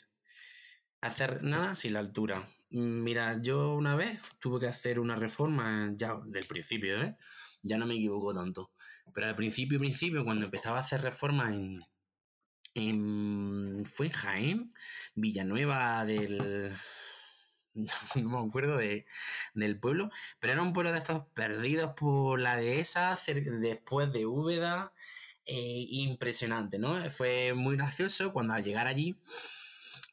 hacer 1.01 1.43
nada 1.43 1.75
sin 1.75 1.93
la 1.93 1.99
altura. 1.99 2.47
Mira, 2.71 3.41
yo 3.41 3.73
una 3.75 3.95
vez 3.95 4.39
tuve 4.39 4.61
que 4.61 4.67
hacer 4.67 4.99
una 4.99 5.15
reforma 5.17 5.91
ya 5.95 6.17
del 6.25 6.45
principio, 6.45 7.01
¿eh? 7.01 7.17
Ya 7.61 7.77
no 7.77 7.85
me 7.85 7.95
equivoco 7.95 8.33
tanto. 8.33 8.71
Pero 9.13 9.27
al 9.27 9.35
principio, 9.35 9.77
principio, 9.79 10.23
cuando 10.23 10.45
empezaba 10.45 10.77
a 10.77 10.79
hacer 10.79 11.01
reformas 11.01 11.53
en, 11.53 11.79
en, 12.75 13.85
fue 13.85 14.07
en 14.07 14.11
Jaén, 14.13 14.73
Villanueva 15.15 16.05
del... 16.05 16.71
No 18.15 18.41
me 18.41 18.47
acuerdo 18.49 18.77
de, 18.77 19.05
del 19.53 19.79
pueblo, 19.79 20.09
pero 20.39 20.53
era 20.53 20.61
un 20.61 20.73
pueblo 20.73 20.91
de 20.91 20.97
estos 20.97 21.23
perdidos 21.33 21.93
por 21.93 22.39
la 22.39 22.57
dehesa, 22.57 23.17
después 23.61 24.11
de 24.11 24.25
Úbeda. 24.25 24.93
Eh, 25.45 25.85
impresionante, 25.89 26.77
¿no? 26.79 27.09
Fue 27.09 27.53
muy 27.53 27.75
gracioso 27.75 28.31
cuando 28.33 28.53
al 28.53 28.63
llegar 28.63 28.87
allí, 28.87 29.17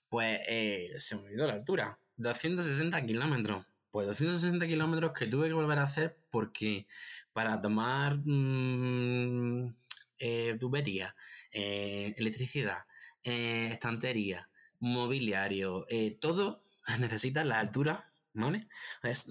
pues 0.08 0.40
eh, 0.48 0.94
se 0.98 1.16
me 1.16 1.22
olvidó 1.22 1.46
la 1.46 1.54
altura. 1.54 1.98
260 2.18 3.06
kilómetros. 3.06 3.64
Pues 3.90 4.06
260 4.06 4.66
kilómetros 4.66 5.12
que 5.12 5.26
tuve 5.26 5.48
que 5.48 5.54
volver 5.54 5.78
a 5.78 5.84
hacer 5.84 6.18
porque 6.30 6.86
para 7.32 7.60
tomar 7.60 8.18
mm, 8.22 9.74
eh, 10.18 10.56
tubería, 10.60 11.14
eh, 11.52 12.14
electricidad, 12.18 12.84
eh, 13.22 13.68
estantería, 13.72 14.50
mobiliario, 14.80 15.86
todo 16.20 16.62
necesita 17.00 17.44
la 17.44 17.60
altura, 17.60 18.04
¿vale? 18.34 18.68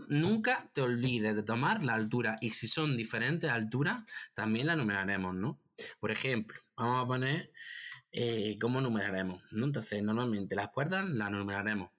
nunca 0.10 0.70
te 0.74 0.82
olvides 0.82 1.36
de 1.36 1.44
tomar 1.44 1.84
la 1.86 1.94
altura 1.94 2.38
y 2.42 2.50
si 2.52 2.68
son 2.68 2.98
diferentes 2.98 3.50
alturas, 3.50 4.04
también 4.34 4.68
la 4.68 4.76
numeraremos, 4.76 5.36
¿no? 5.36 5.62
Por 6.00 6.12
ejemplo, 6.12 6.60
vamos 6.76 7.04
a 7.04 7.08
poner 7.08 7.52
cómo 8.60 8.82
numeraremos, 8.82 9.44
¿no? 9.52 9.66
Entonces, 9.66 10.02
normalmente 10.02 10.56
las 10.56 10.70
puertas 10.70 11.08
las 11.08 11.32
numeraremos 11.32 11.90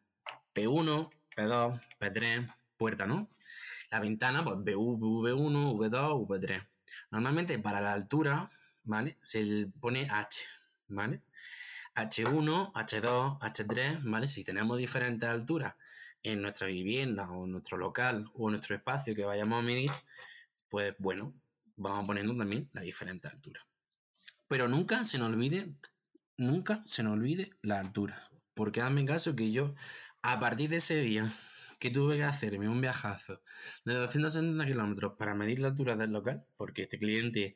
P1, 0.58 1.10
P2, 1.36 1.80
P3, 2.00 2.52
puerta, 2.76 3.06
¿no? 3.06 3.28
La 3.92 4.00
ventana, 4.00 4.42
pues 4.42 4.56
V1, 4.58 5.76
V2, 5.76 6.26
V3. 6.26 6.68
Normalmente 7.12 7.58
para 7.60 7.80
la 7.80 7.92
altura, 7.92 8.50
¿vale? 8.82 9.18
Se 9.22 9.68
pone 9.80 10.08
H, 10.10 10.40
¿vale? 10.88 11.22
H1, 11.94 12.72
H2, 12.72 13.38
H3, 13.38 14.00
¿vale? 14.02 14.26
Si 14.26 14.42
tenemos 14.42 14.78
diferentes 14.78 15.28
alturas 15.28 15.76
en 16.24 16.42
nuestra 16.42 16.66
vivienda 16.66 17.30
o 17.30 17.44
en 17.44 17.52
nuestro 17.52 17.78
local 17.78 18.28
o 18.34 18.48
en 18.48 18.52
nuestro 18.52 18.74
espacio 18.74 19.14
que 19.14 19.24
vayamos 19.24 19.60
a 19.60 19.62
medir, 19.62 19.90
pues 20.68 20.94
bueno, 20.98 21.34
vamos 21.76 22.04
poniendo 22.04 22.36
también 22.36 22.68
la 22.72 22.80
diferente 22.80 23.28
altura. 23.28 23.64
Pero 24.48 24.66
nunca 24.66 25.04
se 25.04 25.18
nos 25.18 25.28
olvide, 25.28 25.72
nunca 26.36 26.82
se 26.84 27.04
nos 27.04 27.12
olvide 27.12 27.50
la 27.62 27.78
altura. 27.78 28.28
Porque 28.54 28.80
hazme 28.80 29.04
caso 29.04 29.36
que 29.36 29.52
yo 29.52 29.76
a 30.22 30.40
partir 30.40 30.70
de 30.70 30.76
ese 30.76 31.00
día 31.00 31.32
que 31.78 31.90
tuve 31.90 32.16
que 32.16 32.24
hacerme 32.24 32.68
un 32.68 32.80
viajazo 32.80 33.40
de 33.84 33.94
270 33.94 34.66
kilómetros 34.66 35.12
para 35.16 35.34
medir 35.34 35.60
la 35.60 35.68
altura 35.68 35.96
del 35.96 36.10
local, 36.10 36.44
porque 36.56 36.82
este 36.82 36.98
cliente 36.98 37.54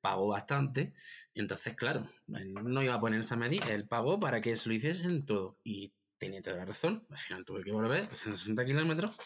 pagó 0.00 0.28
bastante, 0.28 0.94
entonces, 1.34 1.74
claro, 1.74 2.06
no 2.26 2.82
iba 2.82 2.94
a 2.94 3.00
ponerse 3.00 3.34
a 3.34 3.36
medir, 3.36 3.62
él 3.70 3.86
pagó 3.86 4.20
para 4.20 4.40
que 4.40 4.56
se 4.56 4.68
lo 4.68 4.74
hiciesen 4.74 5.26
todo. 5.26 5.58
Y 5.64 5.92
tenía 6.18 6.42
toda 6.42 6.56
la 6.56 6.64
razón, 6.66 7.06
al 7.10 7.18
final 7.18 7.44
tuve 7.44 7.64
que 7.64 7.72
volver 7.72 8.08
260 8.08 8.64
kilómetros 8.64 9.16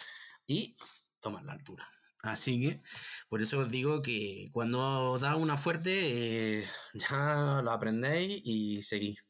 y 0.46 0.76
tomar 1.20 1.44
la 1.44 1.52
altura. 1.52 1.86
Así 2.22 2.60
que, 2.60 2.82
por 3.28 3.42
eso 3.42 3.60
os 3.60 3.70
digo 3.70 4.02
que 4.02 4.50
cuando 4.52 5.12
os 5.12 5.20
da 5.20 5.36
una 5.36 5.56
fuerte, 5.56 6.60
eh, 6.62 6.68
ya 6.94 7.60
lo 7.62 7.70
aprendéis 7.70 8.40
y 8.44 8.82
seguís. 8.82 9.20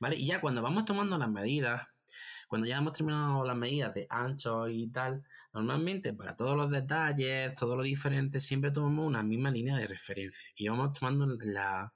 ¿Vale? 0.00 0.16
Y 0.16 0.26
ya 0.28 0.40
cuando 0.40 0.62
vamos 0.62 0.84
tomando 0.84 1.18
las 1.18 1.30
medidas, 1.30 1.86
cuando 2.48 2.66
ya 2.66 2.78
hemos 2.78 2.92
terminado 2.92 3.44
las 3.44 3.56
medidas 3.56 3.94
de 3.94 4.06
ancho 4.10 4.68
y 4.68 4.88
tal, 4.90 5.22
normalmente 5.52 6.14
para 6.14 6.34
todos 6.34 6.56
los 6.56 6.70
detalles, 6.70 7.54
todo 7.54 7.76
lo 7.76 7.82
diferente, 7.82 8.40
siempre 8.40 8.70
tomamos 8.70 9.06
una 9.06 9.22
misma 9.22 9.50
línea 9.50 9.76
de 9.76 9.86
referencia 9.86 10.50
y 10.56 10.68
vamos 10.68 10.98
tomando 10.98 11.26
la, 11.40 11.92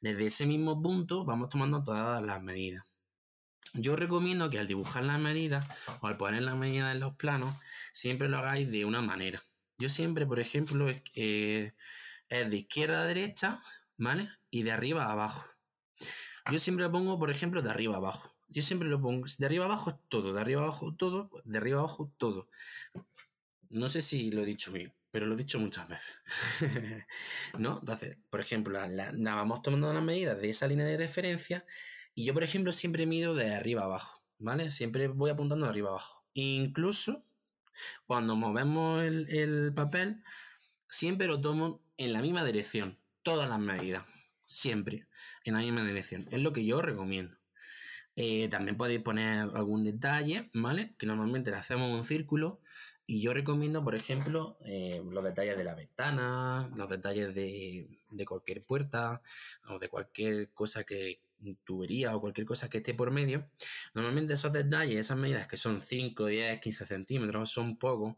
desde 0.00 0.26
ese 0.26 0.46
mismo 0.46 0.82
punto, 0.82 1.24
vamos 1.24 1.48
tomando 1.48 1.82
todas 1.84 2.22
las 2.22 2.42
medidas. 2.42 2.84
Yo 3.74 3.96
recomiendo 3.96 4.50
que 4.50 4.58
al 4.58 4.66
dibujar 4.66 5.04
las 5.04 5.20
medidas 5.20 5.66
o 6.00 6.08
al 6.08 6.16
poner 6.16 6.42
las 6.42 6.56
medidas 6.56 6.92
en 6.92 7.00
los 7.00 7.14
planos, 7.14 7.54
siempre 7.92 8.28
lo 8.28 8.38
hagáis 8.38 8.70
de 8.70 8.84
una 8.84 9.00
manera. 9.00 9.40
Yo 9.78 9.88
siempre, 9.88 10.26
por 10.26 10.40
ejemplo, 10.40 10.90
eh, 11.14 11.72
es 12.28 12.50
de 12.50 12.56
izquierda 12.56 13.02
a 13.02 13.06
derecha, 13.06 13.62
¿vale? 13.96 14.28
Y 14.50 14.64
de 14.64 14.72
arriba 14.72 15.06
a 15.06 15.12
abajo. 15.12 15.46
Yo 16.50 16.58
siempre 16.58 16.88
pongo, 16.90 17.18
por 17.18 17.30
ejemplo, 17.30 17.62
de 17.62 17.70
arriba 17.70 17.94
a 17.94 17.98
abajo. 17.98 18.31
Yo 18.52 18.60
siempre 18.60 18.88
lo 18.88 19.00
pongo 19.00 19.26
de 19.38 19.46
arriba 19.46 19.64
abajo 19.64 19.98
todo, 20.08 20.34
de 20.34 20.40
arriba 20.40 20.62
abajo 20.62 20.94
todo, 20.94 21.30
de 21.44 21.56
arriba 21.56 21.78
abajo 21.78 22.12
todo. 22.18 22.48
No 23.70 23.88
sé 23.88 24.02
si 24.02 24.30
lo 24.30 24.42
he 24.42 24.44
dicho 24.44 24.72
bien, 24.72 24.92
pero 25.10 25.24
lo 25.24 25.34
he 25.34 25.38
dicho 25.38 25.58
muchas 25.58 25.88
veces. 25.88 26.14
¿No? 27.58 27.78
Entonces, 27.80 28.18
por 28.28 28.40
ejemplo, 28.40 28.78
la, 28.86 29.12
vamos 29.34 29.62
tomando 29.62 29.90
las 29.92 30.02
medidas 30.02 30.38
de 30.38 30.50
esa 30.50 30.66
línea 30.66 30.84
de 30.84 30.98
referencia 30.98 31.64
y 32.14 32.26
yo, 32.26 32.34
por 32.34 32.42
ejemplo, 32.42 32.72
siempre 32.72 33.06
mido 33.06 33.34
de 33.34 33.54
arriba 33.54 33.84
abajo, 33.84 34.22
¿vale? 34.38 34.70
Siempre 34.70 35.08
voy 35.08 35.30
apuntando 35.30 35.64
de 35.64 35.70
arriba 35.70 35.88
abajo. 35.88 36.26
Incluso 36.34 37.24
cuando 38.06 38.36
movemos 38.36 39.02
el, 39.02 39.30
el 39.30 39.72
papel, 39.72 40.22
siempre 40.90 41.26
lo 41.26 41.40
tomo 41.40 41.80
en 41.96 42.12
la 42.12 42.20
misma 42.20 42.44
dirección, 42.44 42.98
todas 43.22 43.48
las 43.48 43.58
medidas, 43.58 44.06
siempre 44.44 45.06
en 45.44 45.54
la 45.54 45.60
misma 45.60 45.84
dirección. 45.84 46.28
Es 46.30 46.42
lo 46.42 46.52
que 46.52 46.66
yo 46.66 46.82
recomiendo. 46.82 47.41
Eh, 48.16 48.48
también 48.48 48.76
podéis 48.76 49.00
poner 49.00 49.48
algún 49.54 49.84
detalle, 49.84 50.50
¿vale? 50.54 50.94
Que 50.98 51.06
normalmente 51.06 51.50
le 51.50 51.56
hacemos 51.56 51.90
un 51.90 52.04
círculo. 52.04 52.60
Y 53.06 53.20
yo 53.20 53.34
recomiendo, 53.34 53.82
por 53.84 53.94
ejemplo, 53.94 54.58
eh, 54.64 55.02
los 55.10 55.24
detalles 55.24 55.56
de 55.56 55.64
la 55.64 55.74
ventana, 55.74 56.70
los 56.76 56.88
detalles 56.88 57.34
de, 57.34 57.98
cualquier 58.26 58.64
puerta 58.64 59.22
o 59.68 59.78
de 59.78 59.88
cualquier 59.88 60.50
cosa 60.52 60.84
que 60.84 61.20
tubería 61.64 62.14
o 62.14 62.20
cualquier 62.20 62.46
cosa 62.46 62.68
que 62.68 62.78
esté 62.78 62.94
por 62.94 63.10
medio. 63.10 63.50
Normalmente 63.94 64.34
esos 64.34 64.52
detalles, 64.52 65.00
esas 65.00 65.18
medidas 65.18 65.48
que 65.48 65.56
son 65.56 65.80
5, 65.80 66.26
10, 66.26 66.60
15 66.60 66.86
centímetros, 66.86 67.50
son 67.50 67.76
pocos. 67.76 68.16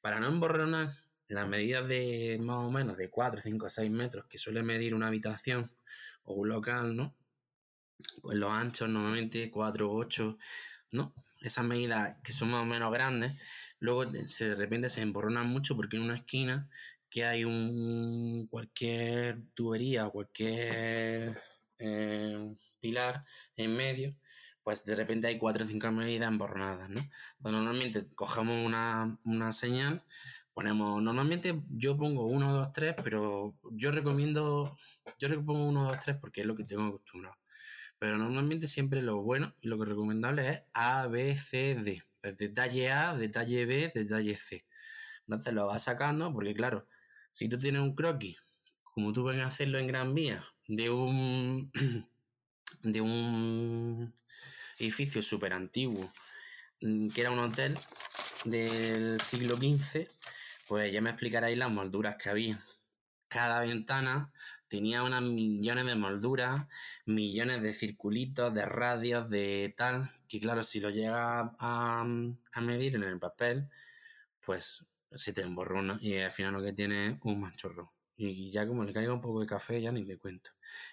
Para 0.00 0.20
no 0.20 0.26
emborronar 0.28 0.90
las 1.28 1.48
medidas 1.48 1.88
de 1.88 2.38
más 2.40 2.58
o 2.58 2.70
menos 2.70 2.96
de 2.98 3.10
4, 3.10 3.40
5, 3.40 3.70
6 3.70 3.90
metros 3.90 4.26
que 4.26 4.38
suele 4.38 4.62
medir 4.62 4.94
una 4.94 5.08
habitación 5.08 5.70
o 6.24 6.34
un 6.34 6.48
local, 6.48 6.96
¿no? 6.96 7.16
Pues 8.22 8.36
los 8.38 8.50
anchos 8.50 8.88
normalmente 8.88 9.50
4 9.50 9.90
o 9.90 9.96
8, 9.96 10.38
¿no? 10.92 11.14
Esas 11.40 11.64
medidas 11.64 12.16
que 12.22 12.32
son 12.32 12.50
más 12.50 12.62
o 12.62 12.66
menos 12.66 12.92
grandes, 12.92 13.40
luego 13.78 14.06
de 14.06 14.54
repente 14.54 14.88
se 14.88 15.02
emborronan 15.02 15.48
mucho 15.48 15.76
porque 15.76 15.96
en 15.96 16.02
una 16.02 16.16
esquina 16.16 16.68
que 17.10 17.24
hay 17.24 17.44
un 17.44 18.46
cualquier 18.50 19.42
tubería 19.54 20.08
cualquier 20.08 21.40
eh, 21.78 22.56
pilar 22.80 23.24
en 23.56 23.76
medio, 23.76 24.16
pues 24.62 24.84
de 24.84 24.96
repente 24.96 25.28
hay 25.28 25.38
4 25.38 25.64
o 25.64 25.68
5 25.68 25.92
medidas 25.92 26.28
emborronadas, 26.28 26.90
¿no? 26.90 27.08
Pues 27.40 27.52
normalmente 27.52 28.08
cogemos 28.14 28.66
una, 28.66 29.18
una 29.24 29.52
señal, 29.52 30.04
ponemos, 30.54 31.02
normalmente 31.02 31.62
yo 31.70 31.96
pongo 31.96 32.26
1, 32.26 32.52
2, 32.52 32.72
3, 32.72 32.96
pero 33.04 33.54
yo 33.72 33.92
recomiendo, 33.92 34.76
yo 35.18 35.28
pongo 35.44 35.66
1, 35.68 35.84
2, 35.84 35.98
3 36.00 36.16
porque 36.20 36.40
es 36.40 36.46
lo 36.46 36.56
que 36.56 36.64
tengo 36.64 36.84
acostumbrado. 36.86 37.36
Pero 37.98 38.18
normalmente 38.18 38.66
siempre 38.66 39.02
lo 39.02 39.22
bueno 39.22 39.54
y 39.60 39.68
lo 39.68 39.78
que 39.78 39.86
recomendable 39.86 40.48
es 40.48 40.60
A, 40.74 41.06
B, 41.06 41.36
C, 41.36 41.74
D. 41.74 42.02
detalle 42.36 42.90
A, 42.90 43.16
detalle 43.16 43.64
B, 43.64 43.92
detalle 43.94 44.36
C. 44.36 44.64
Entonces 45.26 45.54
lo 45.54 45.66
vas 45.66 45.84
sacando 45.84 46.32
porque 46.32 46.54
claro, 46.54 46.86
si 47.30 47.48
tú 47.48 47.58
tienes 47.58 47.82
un 47.82 47.94
croquis, 47.94 48.38
como 48.82 49.12
tú 49.12 49.22
puedes 49.22 49.44
hacerlo 49.44 49.78
en 49.78 49.86
Gran 49.86 50.14
Vía, 50.14 50.44
de 50.68 50.90
un, 50.90 51.70
de 52.82 53.00
un 53.00 54.14
edificio 54.78 55.22
súper 55.22 55.52
antiguo, 55.52 56.12
mm, 56.80 57.08
que 57.08 57.20
era 57.20 57.30
un 57.30 57.38
hotel, 57.38 57.78
del 58.44 59.20
siglo 59.20 59.56
XV, 59.56 60.08
pues 60.68 60.92
ya 60.92 61.00
me 61.00 61.10
explicaréis 61.10 61.58
las 61.58 61.70
molduras 61.70 62.16
que 62.16 62.30
había. 62.30 62.58
Cada 63.28 63.60
ventana 63.60 64.32
tenía 64.68 65.02
unas 65.02 65.22
millones 65.22 65.86
de 65.86 65.96
molduras, 65.96 66.66
millones 67.06 67.62
de 67.62 67.72
circulitos, 67.72 68.54
de 68.54 68.66
radios, 68.66 69.28
de 69.30 69.74
tal, 69.76 70.10
que 70.28 70.40
claro, 70.40 70.62
si 70.62 70.80
lo 70.80 70.90
llega 70.90 71.54
a, 71.58 72.06
a 72.52 72.60
medir 72.60 72.96
en 72.96 73.02
el 73.02 73.18
papel, 73.18 73.68
pues 74.44 74.86
se 75.12 75.32
te 75.32 75.42
emborrona 75.42 75.98
y 76.00 76.16
al 76.18 76.30
final 76.30 76.54
lo 76.54 76.62
que 76.62 76.72
tiene 76.72 77.08
es 77.08 77.18
un 77.22 77.40
manchorro. 77.40 77.92
Y 78.16 78.50
ya 78.50 78.66
como 78.66 78.84
le 78.84 78.92
caiga 78.92 79.12
un 79.12 79.20
poco 79.20 79.40
de 79.40 79.46
café, 79.46 79.80
ya 79.80 79.92
ni 79.92 80.06
te 80.06 80.18
cuento. 80.18 80.50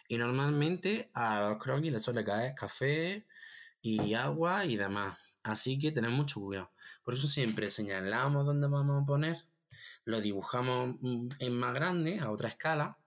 Y 0.07 0.17
normalmente 0.17 1.09
a 1.13 1.49
los 1.49 1.57
croquis 1.63 1.91
les 1.91 2.01
suele 2.01 2.25
caer 2.25 2.53
café 2.53 3.25
y 3.81 4.13
agua 4.13 4.65
y 4.65 4.75
demás. 4.75 5.37
Así 5.43 5.79
que 5.79 5.91
tenemos 5.91 6.17
mucho 6.17 6.41
cuidado. 6.41 6.71
Por 7.03 7.13
eso 7.13 7.27
siempre 7.27 7.69
señalamos 7.69 8.45
dónde 8.45 8.67
vamos 8.67 9.03
a 9.03 9.05
poner, 9.05 9.45
lo 10.05 10.21
dibujamos 10.21 10.95
mm, 11.01 11.29
en 11.39 11.53
más 11.57 11.73
grande, 11.73 12.19
a 12.19 12.31
otra 12.31 12.49
escala, 12.49 12.97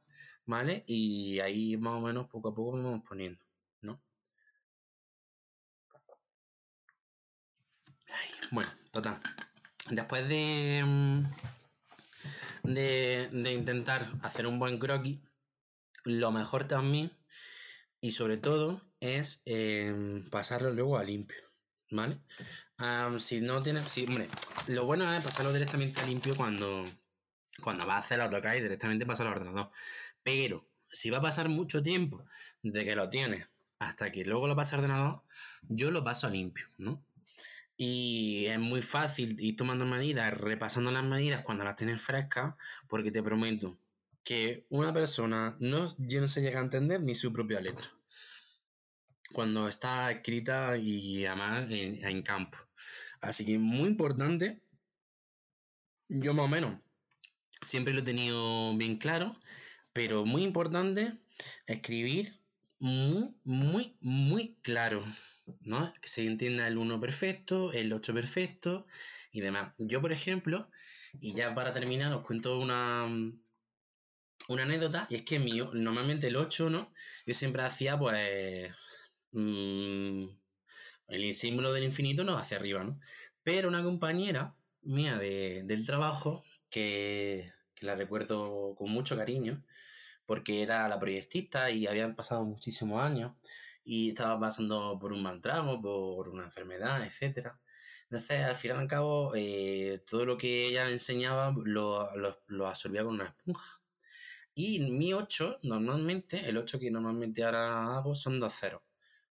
¿vale? 0.47 0.85
Y 0.87 1.41
ahí 1.41 1.77
más 1.77 1.95
o 1.95 2.01
menos 2.01 2.29
poco 2.29 2.49
a 2.51 2.55
poco 2.55 2.73
vamos 2.73 3.03
poniendo, 3.09 3.45
¿no? 3.83 4.01
bueno, 8.51 8.71
total. 8.93 9.21
Después 9.91 10.29
de, 10.29 10.83
mm, 10.85 11.25
de, 12.65 13.29
de 13.33 13.53
intentar 13.53 14.11
hacer 14.23 14.47
un 14.47 14.59
buen 14.59 14.79
croquis, 14.79 15.19
lo 16.05 16.33
mejor 16.33 16.69
también 16.69 17.11
y 18.01 18.13
sobre 18.13 18.37
todo 18.37 18.81
es 19.01 19.43
em, 19.47 20.29
pasarlo 20.31 20.73
luego 20.73 20.97
a 20.99 21.05
limpio, 21.05 21.46
¿vale? 21.91 22.21
si 23.19 23.41
no 23.41 23.63
tienes, 23.63 23.85
si, 23.91 24.05
hombre, 24.05 24.29
lo 24.67 24.85
bueno 24.85 25.13
es 25.13 25.25
pasarlo 25.25 25.53
directamente 25.53 26.01
a 26.01 26.07
limpio 26.07 26.37
cuando, 26.37 26.85
cuando 27.63 27.87
vas 27.87 27.97
a 27.97 27.99
hacer 27.99 28.21
AutoCAD 28.21 28.57
y 28.57 28.63
directamente 28.63 29.07
pasarlo 29.07 29.33
al 29.33 29.39
ordenador. 29.39 29.71
Pero 30.23 30.69
si 30.91 31.11
va 31.11 31.19
a 31.19 31.23
pasar 31.23 31.49
mucho 31.49 31.83
tiempo 31.83 32.25
de 32.63 32.85
que 32.85 32.97
lo 32.97 33.09
tienes 33.09 33.47
hasta 33.79 34.11
que 34.11 34.25
luego 34.25 34.49
lo 34.49 34.57
pasa 34.57 34.77
al 34.77 34.83
ordenador, 34.83 35.23
yo 35.63 35.91
lo 35.91 36.05
paso 36.05 36.27
a 36.27 36.31
limpio, 36.31 36.67
¿no? 36.79 37.05
Y 37.77 38.47
es 38.47 38.59
muy 38.59 38.81
fácil 38.81 39.37
ir 39.39 39.55
tomando 39.57 39.85
medidas, 39.85 40.33
repasando 40.33 40.91
las 40.91 41.05
medidas 41.05 41.43
cuando 41.43 41.65
las 41.65 41.77
tienes 41.77 42.01
frescas, 42.01 42.55
porque 42.89 43.11
te 43.11 43.23
prometo 43.23 43.79
que 44.25 44.67
una 44.71 44.93
persona 44.95 45.57
no, 45.61 45.95
no 45.99 46.29
se 46.29 46.41
llega 46.41 46.59
a 46.59 46.65
entender 46.65 47.03
ni 47.03 47.15
su 47.15 47.33
propia 47.33 47.61
letra 47.61 47.96
cuando 49.33 49.69
está 49.69 50.11
escrita 50.11 50.77
y 50.77 51.27
además 51.27 51.67
en, 51.71 52.23
campo. 52.23 52.59
Así 53.21 53.45
que 53.45 53.59
muy 53.59 53.89
importante, 53.89 54.63
yo 56.09 56.35
más 56.35 56.47
o 56.47 56.49
menos 56.49 56.75
siempre 57.61 57.95
lo 57.95 58.01
he 58.01 58.05
tenido 58.05 58.77
bien 58.77 58.99
claro, 58.99 59.35
pero 59.93 60.25
muy 60.25 60.45
importante 60.45 61.19
escribir 61.67 62.39
muy, 62.79 63.35
muy, 63.45 63.97
muy 64.01 64.57
claro, 64.63 65.03
¿no? 65.61 65.93
Que 66.01 66.09
se 66.09 66.27
entienda 66.27 66.67
el 66.69 66.79
1 66.79 67.01
perfecto, 67.01 67.73
el 67.73 67.93
8 67.93 68.15
perfecto 68.15 68.87
y 69.33 69.41
demás. 69.41 69.73
Yo, 69.79 70.01
por 70.01 70.13
ejemplo, 70.13 70.71
y 71.21 71.35
ya 71.35 71.55
para 71.55 71.73
terminar, 71.73 72.13
os 72.13 72.25
cuento 72.25 72.59
una, 72.59 73.07
una 74.49 74.63
anécdota, 74.63 75.07
y 75.11 75.17
es 75.17 75.23
que 75.23 75.39
mío, 75.39 75.71
normalmente 75.73 76.29
el 76.29 76.37
8, 76.37 76.71
¿no? 76.71 76.93
Yo 77.27 77.35
siempre 77.35 77.63
hacía, 77.63 77.99
pues, 77.99 78.73
mm, 79.37 80.29
el 81.09 81.35
símbolo 81.35 81.73
del 81.73 81.85
infinito 81.85 82.25
no 82.25 82.37
hacia 82.39 82.57
arriba, 82.59 82.85
¿no? 82.85 83.01
Pero 83.43 83.69
una 83.69 83.83
compañera 83.83 84.57
mía 84.83 85.19
del 85.19 85.87
trabajo, 85.87 86.45
que, 86.71 87.53
que 87.75 87.87
la 87.87 87.95
recuerdo 87.95 88.75
con 88.77 88.91
mucho 88.91 89.17
cariño, 89.17 89.65
porque 90.27 90.63
era 90.63 90.89
la 90.89 90.99
proyectista 90.99 91.71
y 91.71 91.87
habían 91.87 92.17
pasado 92.17 92.45
muchísimos 92.45 93.03
años 93.03 93.33
y 93.85 94.11
estaba 94.11 94.39
pasando 94.41 94.99
por 95.01 95.13
un 95.13 95.23
mal 95.23 95.41
trago, 95.41 95.81
por 95.81 96.29
una 96.29 96.45
enfermedad, 96.45 97.05
etc. 97.05 97.53
Entonces, 98.11 98.45
al 98.45 98.55
final 98.57 98.79
y 98.79 98.81
al 98.83 98.89
cabo, 98.89 99.33
eh, 99.35 100.03
todo 100.09 100.27
lo 100.27 100.37
que 100.39 100.67
ella 100.69 100.91
enseñaba 100.91 101.55
lo, 101.65 102.09
lo, 102.49 102.67
absorbía 102.69 103.05
con 103.05 103.15
una 103.15 103.27
esponja. 103.27 103.81
Y 104.55 104.81
mi 104.91 105.13
8, 105.13 105.61
normalmente, 105.63 106.49
el 106.49 106.57
8 106.57 106.79
que 106.81 106.91
normalmente 106.91 107.45
ahora 107.45 107.97
hago 107.97 108.15
son 108.15 108.41
dos 108.41 108.55
ceros, 108.55 108.83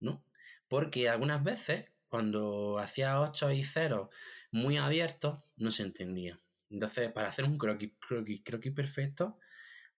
¿no? 0.01 0.23
Porque 0.69 1.09
algunas 1.09 1.43
veces, 1.43 1.87
cuando 2.09 2.79
hacía 2.79 3.21
8 3.21 3.53
y 3.53 3.65
0 3.65 4.11
muy 4.53 4.77
abiertos, 4.77 5.39
no 5.57 5.71
se 5.71 5.83
entendía. 5.83 6.39
Entonces, 6.71 7.11
para 7.13 7.29
hacer 7.29 7.45
un 7.45 7.57
croquis, 7.59 7.93
croquis, 8.07 8.43
croquis 8.45 8.73
perfecto, 8.73 9.39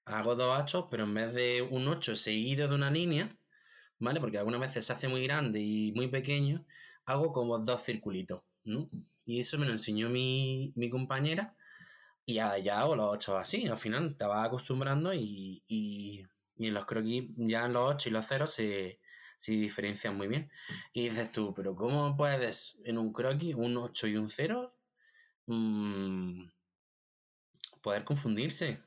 hago 0.04 0.34
dos 0.36 0.54
8, 0.62 0.88
pero 0.90 1.04
en 1.04 1.14
vez 1.14 1.34
de 1.34 1.62
un 1.62 1.88
8 1.88 2.16
seguido 2.16 2.68
de 2.68 2.74
una 2.74 2.90
línea, 2.90 3.36
¿vale? 3.98 4.20
Porque 4.20 4.38
algunas 4.38 4.60
veces 4.60 4.84
se 4.86 4.92
hace 4.92 5.08
muy 5.08 5.24
grande 5.24 5.60
y 5.60 5.92
muy 5.92 6.08
pequeño, 6.08 6.64
hago 7.04 7.32
como 7.32 7.58
dos 7.58 7.82
circulitos, 7.84 8.42
¿no? 8.64 8.88
Y 9.24 9.40
eso 9.40 9.58
me 9.58 9.66
lo 9.66 9.72
enseñó 9.72 10.08
mi, 10.10 10.72
compañera 10.90 11.54
y 12.26 12.34
ya, 12.34 12.58
ya, 12.58 12.80
hago 12.80 12.96
los 12.96 13.06
8 13.10 13.38
así. 13.38 13.66
Al 13.66 13.78
final 13.78 14.16
te 14.16 14.24
vas 14.24 14.46
acostumbrando 14.46 15.12
y, 15.14 15.62
y, 15.68 16.26
en 16.58 16.74
los 16.74 16.86
croquis 16.86 17.24
ya 17.36 17.66
en 17.66 17.72
los 17.74 17.90
8 17.94 18.08
y 18.08 18.12
los 18.12 18.26
0 18.28 18.46
se, 18.46 19.00
se 19.40 19.52
diferencian 19.52 20.18
muy 20.18 20.28
bien. 20.28 20.50
Y 20.92 21.04
dices 21.04 21.32
tú, 21.32 21.54
pero 21.54 21.74
¿cómo 21.74 22.14
puedes 22.14 22.78
en 22.84 22.98
un 22.98 23.10
croquis 23.10 23.54
un 23.54 23.74
8 23.78 24.06
y 24.08 24.16
un 24.16 24.28
0 24.28 24.76
mm, 25.46 26.42
poder 27.80 28.04
confundirse? 28.04 28.78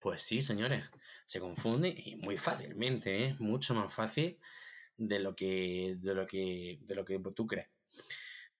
Pues 0.00 0.20
sí, 0.20 0.42
señores, 0.42 0.84
se 1.24 1.40
confunde 1.40 1.88
y 1.88 2.16
muy 2.16 2.36
fácilmente, 2.36 3.24
¿eh? 3.24 3.36
mucho 3.38 3.74
más 3.74 3.94
fácil 3.94 4.38
de 4.98 5.20
lo 5.20 5.34
que 5.34 5.96
de 5.98 6.14
lo 6.14 6.26
que 6.26 6.78
de 6.82 6.94
lo 6.94 7.06
que 7.06 7.18
tú 7.34 7.46
crees. 7.46 7.68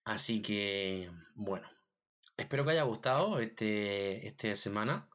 Así 0.05 0.41
que 0.41 1.11
bueno, 1.35 1.69
espero 2.39 2.65
que 2.65 2.71
haya 2.71 2.85
gustado 2.85 3.39
este 3.41 4.27
esta 4.27 4.57
semana 4.57 5.11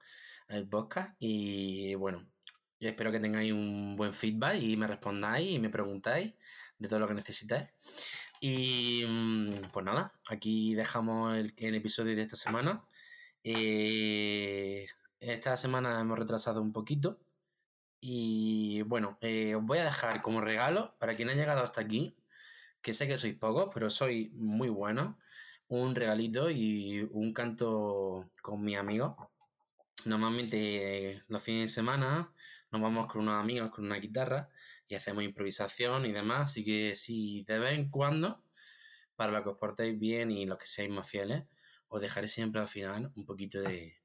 el 0.47 0.69
podcast 0.69 1.15
y 1.19 1.95
bueno, 1.95 2.29
espero 2.87 3.11
que 3.11 3.19
tengáis 3.19 3.51
un 3.53 3.95
buen 3.95 4.13
feedback 4.13 4.61
y 4.61 4.77
me 4.77 4.87
respondáis 4.87 5.51
y 5.51 5.59
me 5.59 5.69
preguntáis 5.69 6.33
de 6.77 6.87
todo 6.87 6.99
lo 6.99 7.07
que 7.07 7.13
necesitáis. 7.13 7.67
Y 8.41 9.03
mm, 9.07 9.71
pues 9.73 9.85
nada, 9.85 10.13
aquí 10.29 10.73
dejamos 10.75 11.37
el, 11.37 11.75
episodio 11.75 12.15
de 12.15 12.21
esta 12.23 12.35
semana. 12.35 12.83
Eh, 13.43 14.87
esta 15.19 15.57
semana 15.57 15.99
hemos 15.99 16.17
retrasado 16.19 16.61
un 16.61 16.71
poquito. 16.71 17.19
Y 18.01 18.81
bueno, 18.83 19.17
eh, 19.21 19.55
os 19.55 19.65
voy 19.65 19.79
a 19.79 19.85
dejar 19.85 20.21
como 20.21 20.41
regalo 20.41 20.89
para 20.99 21.13
quien 21.13 21.29
ha 21.29 21.33
llegado 21.33 21.61
hasta 21.63 21.81
aquí, 21.81 22.15
que 22.81 22.93
sé 22.93 23.07
que 23.07 23.17
sois 23.17 23.35
pocos, 23.35 23.69
pero 23.73 23.89
soy 23.89 24.31
muy 24.35 24.69
bueno, 24.69 25.19
un 25.67 25.95
regalito 25.95 26.49
y 26.49 27.07
un 27.11 27.33
canto 27.33 28.31
con 28.41 28.63
mi 28.63 28.75
amigo. 28.75 29.31
Normalmente 30.05 31.23
los 31.27 31.41
fines 31.41 31.63
de 31.63 31.67
semana 31.67 32.31
nos 32.71 32.81
vamos 32.81 33.07
con 33.07 33.21
unos 33.21 33.41
amigos 33.41 33.71
con 33.71 33.85
una 33.85 33.97
guitarra 33.97 34.49
y 34.87 34.95
hacemos 34.95 35.23
improvisación 35.23 36.05
y 36.05 36.11
demás. 36.11 36.51
Así 36.51 36.63
que 36.63 36.95
si 36.95 37.43
de 37.43 37.59
vez 37.59 37.73
en 37.73 37.89
cuando, 37.89 38.43
para 39.15 39.31
lo 39.31 39.43
que 39.43 39.49
os 39.49 39.57
portéis 39.57 39.99
bien 39.99 40.31
y 40.31 40.45
los 40.45 40.57
que 40.57 40.67
seáis 40.67 40.89
más 40.89 41.09
fieles, 41.09 41.43
os 41.89 42.01
dejaré 42.01 42.27
siempre 42.27 42.61
al 42.61 42.67
final 42.67 43.11
un 43.15 43.25
poquito 43.25 43.61
de, 43.61 43.99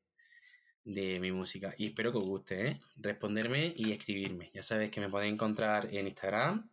de 0.85 1.19
mi 1.21 1.33
música. 1.33 1.75
Y 1.79 1.87
espero 1.87 2.13
que 2.13 2.19
os 2.19 2.27
guste, 2.27 2.69
¿eh? 2.69 2.81
Responderme 2.97 3.73
y 3.77 3.93
escribirme. 3.93 4.51
Ya 4.55 4.63
sabéis 4.63 4.91
que 4.91 5.01
me 5.01 5.09
podéis 5.09 5.33
encontrar 5.33 5.89
en 5.93 6.07
Instagram 6.07 6.69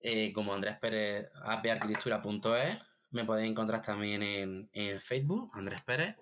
eh, 0.00 0.32
como 0.32 0.54
Andrés 0.54 0.78
Pérez, 0.78 1.28
aparquitectura.es. 1.42 2.78
Me 3.10 3.24
podéis 3.24 3.50
encontrar 3.50 3.82
también 3.82 4.22
en, 4.22 5.00
Facebook, 5.00 5.50
Andrés 5.54 5.82
Pérez, 5.82 6.16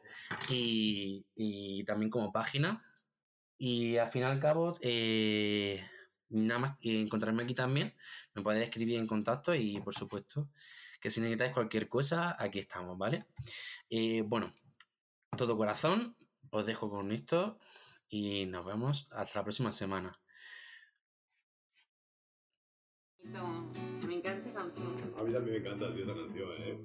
y, 0.49 1.85
también 1.85 2.11
como 2.11 2.33
página. 2.33 2.83
Y 3.59 3.97
al 3.97 4.09
fin 4.09 4.23
y 4.23 4.25
al 4.25 4.41
cabo, 4.41 4.77
eh, 4.81 5.85
nada 6.31 6.61
más 6.61 6.79
encontrarme 6.81 7.43
aquí 7.43 7.55
también, 7.55 7.95
me 8.35 8.43
podéis 8.43 8.65
escribir 8.65 8.99
en 8.99 9.07
contacto 9.07 9.55
y 9.55 9.81
por 9.81 9.95
supuesto 9.95 10.49
que 11.01 11.11
si 11.11 11.21
necesitáis 11.21 11.53
cualquier 11.53 11.89
cosa, 11.89 12.37
aquí 12.39 12.59
estamos, 12.59 12.99
¿vale? 12.99 13.27
bueno, 14.25 14.53
todo 15.37 15.57
corazón, 15.57 16.17
os 16.51 16.67
dejo 16.67 16.91
con 16.91 17.13
esto 17.13 17.59
y 18.09 18.47
nos 18.47 18.65
vemos 18.65 19.09
hasta 19.13 19.41
la 19.41 19.45
próxima 19.45 19.73
semana. 19.73 20.19
Me 23.23 24.15
encanta. 24.15 24.49
A 25.19 25.25
mí 25.25 25.33
también 25.33 25.63
me 25.63 25.69
encanta 25.69 25.89
esta 25.89 26.15
canción, 26.15 26.49
¿eh? 26.59 26.79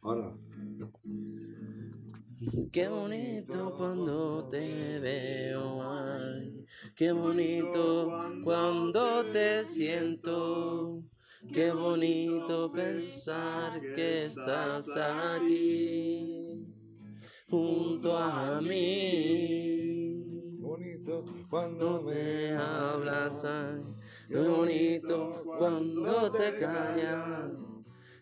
Ahora. 0.00 0.34
Qué 2.72 2.88
bonito 2.88 3.74
cuando 3.76 4.48
te 4.48 4.98
veo, 5.00 5.82
ay, 5.82 6.64
qué 6.96 7.12
bonito 7.12 8.10
cuando 8.42 9.24
te 9.30 9.64
siento. 9.64 11.04
Qué 11.52 11.72
bonito 11.72 12.72
pensar 12.72 13.80
que 13.94 14.24
estás 14.26 14.88
aquí 14.96 16.66
junto 17.48 18.16
a 18.16 18.60
mí. 18.60 20.07
Bonito 21.08 21.24
Cuando 21.48 22.02
me 22.02 22.52
hablas, 22.52 23.42
ay, 23.46 23.82
qué 24.28 24.36
bonito 24.36 25.42
cuando 25.56 26.30
te 26.32 26.54
callas. 26.56 27.50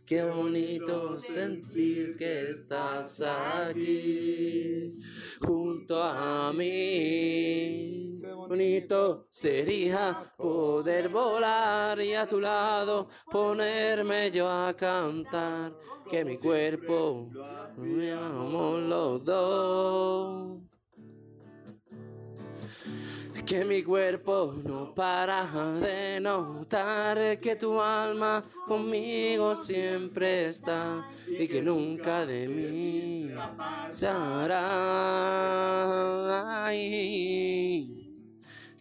Qué 0.05 0.23
bonito 0.23 1.19
sentir 1.19 2.17
que 2.17 2.51
estás 2.51 3.21
aquí 3.23 5.01
junto 5.41 6.01
a 6.01 6.53
mí. 6.53 8.21
Qué 8.21 8.33
bonito 8.33 9.27
sería 9.31 10.33
poder 10.37 11.09
volar 11.09 12.01
y 12.01 12.15
a 12.15 12.25
tu 12.25 12.41
lado 12.41 13.09
ponerme 13.29 14.31
yo 14.31 14.49
a 14.49 14.73
cantar. 14.75 15.77
Que 16.09 16.25
mi 16.25 16.39
cuerpo 16.39 17.33
me 17.77 18.13
amamos 18.13 18.81
los 18.83 19.25
dos. 19.25 20.76
Que 23.47 23.65
mi 23.65 23.83
cuerpo 23.85 24.55
no 24.65 24.93
para 24.93 25.45
de 25.81 26.19
notar 26.21 27.39
que 27.39 27.55
tu 27.55 27.81
alma 27.81 28.45
conmigo 28.67 29.55
siempre 29.55 30.49
está 30.49 31.09
y 31.29 31.47
que 31.47 31.63
nunca 31.63 32.27
de 32.27 32.49
mí 32.49 33.31
se 33.91 34.09
hará. 34.09 34.67
Ay, 36.65 38.21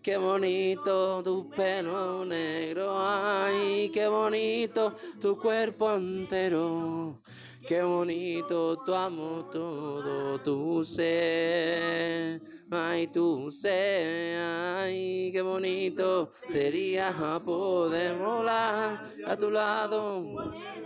qué 0.02 0.18
bonito 0.18 1.22
tu 1.24 1.48
pelo 1.52 2.26
negro, 2.26 2.96
ay, 2.98 3.92
qué 3.94 4.08
bonito 4.08 4.96
tu 5.22 5.38
cuerpo 5.38 5.94
entero. 5.94 7.22
Qué 7.68 7.82
bonito 7.82 8.78
tu 8.86 8.94
amo 8.94 9.50
todo 9.52 10.40
tu 10.40 10.84
ser, 10.86 12.40
ay 12.72 13.08
tu 13.08 13.50
ser, 13.52 14.38
ay 14.40 15.32
qué 15.32 15.42
bonito 15.42 16.30
sería 16.48 17.12
poder 17.44 18.18
volar 18.18 19.02
a 19.26 19.38
tu 19.38 19.52
lado, 19.52 20.24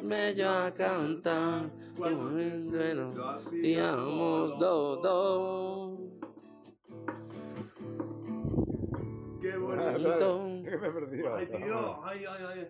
me 0.03 0.33
yo 0.35 0.49
a 0.49 0.73
cantar, 0.73 1.71
como 1.97 2.37
en 2.39 2.69
bueno, 2.69 3.13
digamos 3.51 4.57
dos, 4.59 5.01
dos. 5.01 5.99
Qué 9.41 9.57
bonito. 9.57 10.39
me 10.63 10.87
he 10.87 10.91
perdido. 10.91 11.35
Ay, 11.35 11.47
tío. 11.47 12.05
Ay, 12.05 12.23
ay, 12.29 12.43
ay. 12.49 12.67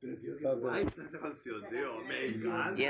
Pero, 0.00 0.18
tío, 0.18 0.36
qué 0.36 0.54
guay 0.54 0.86
esta 0.86 1.18
canción, 1.18 1.62
tío. 1.70 2.04
Me 2.08 2.26
encanta. 2.26 2.80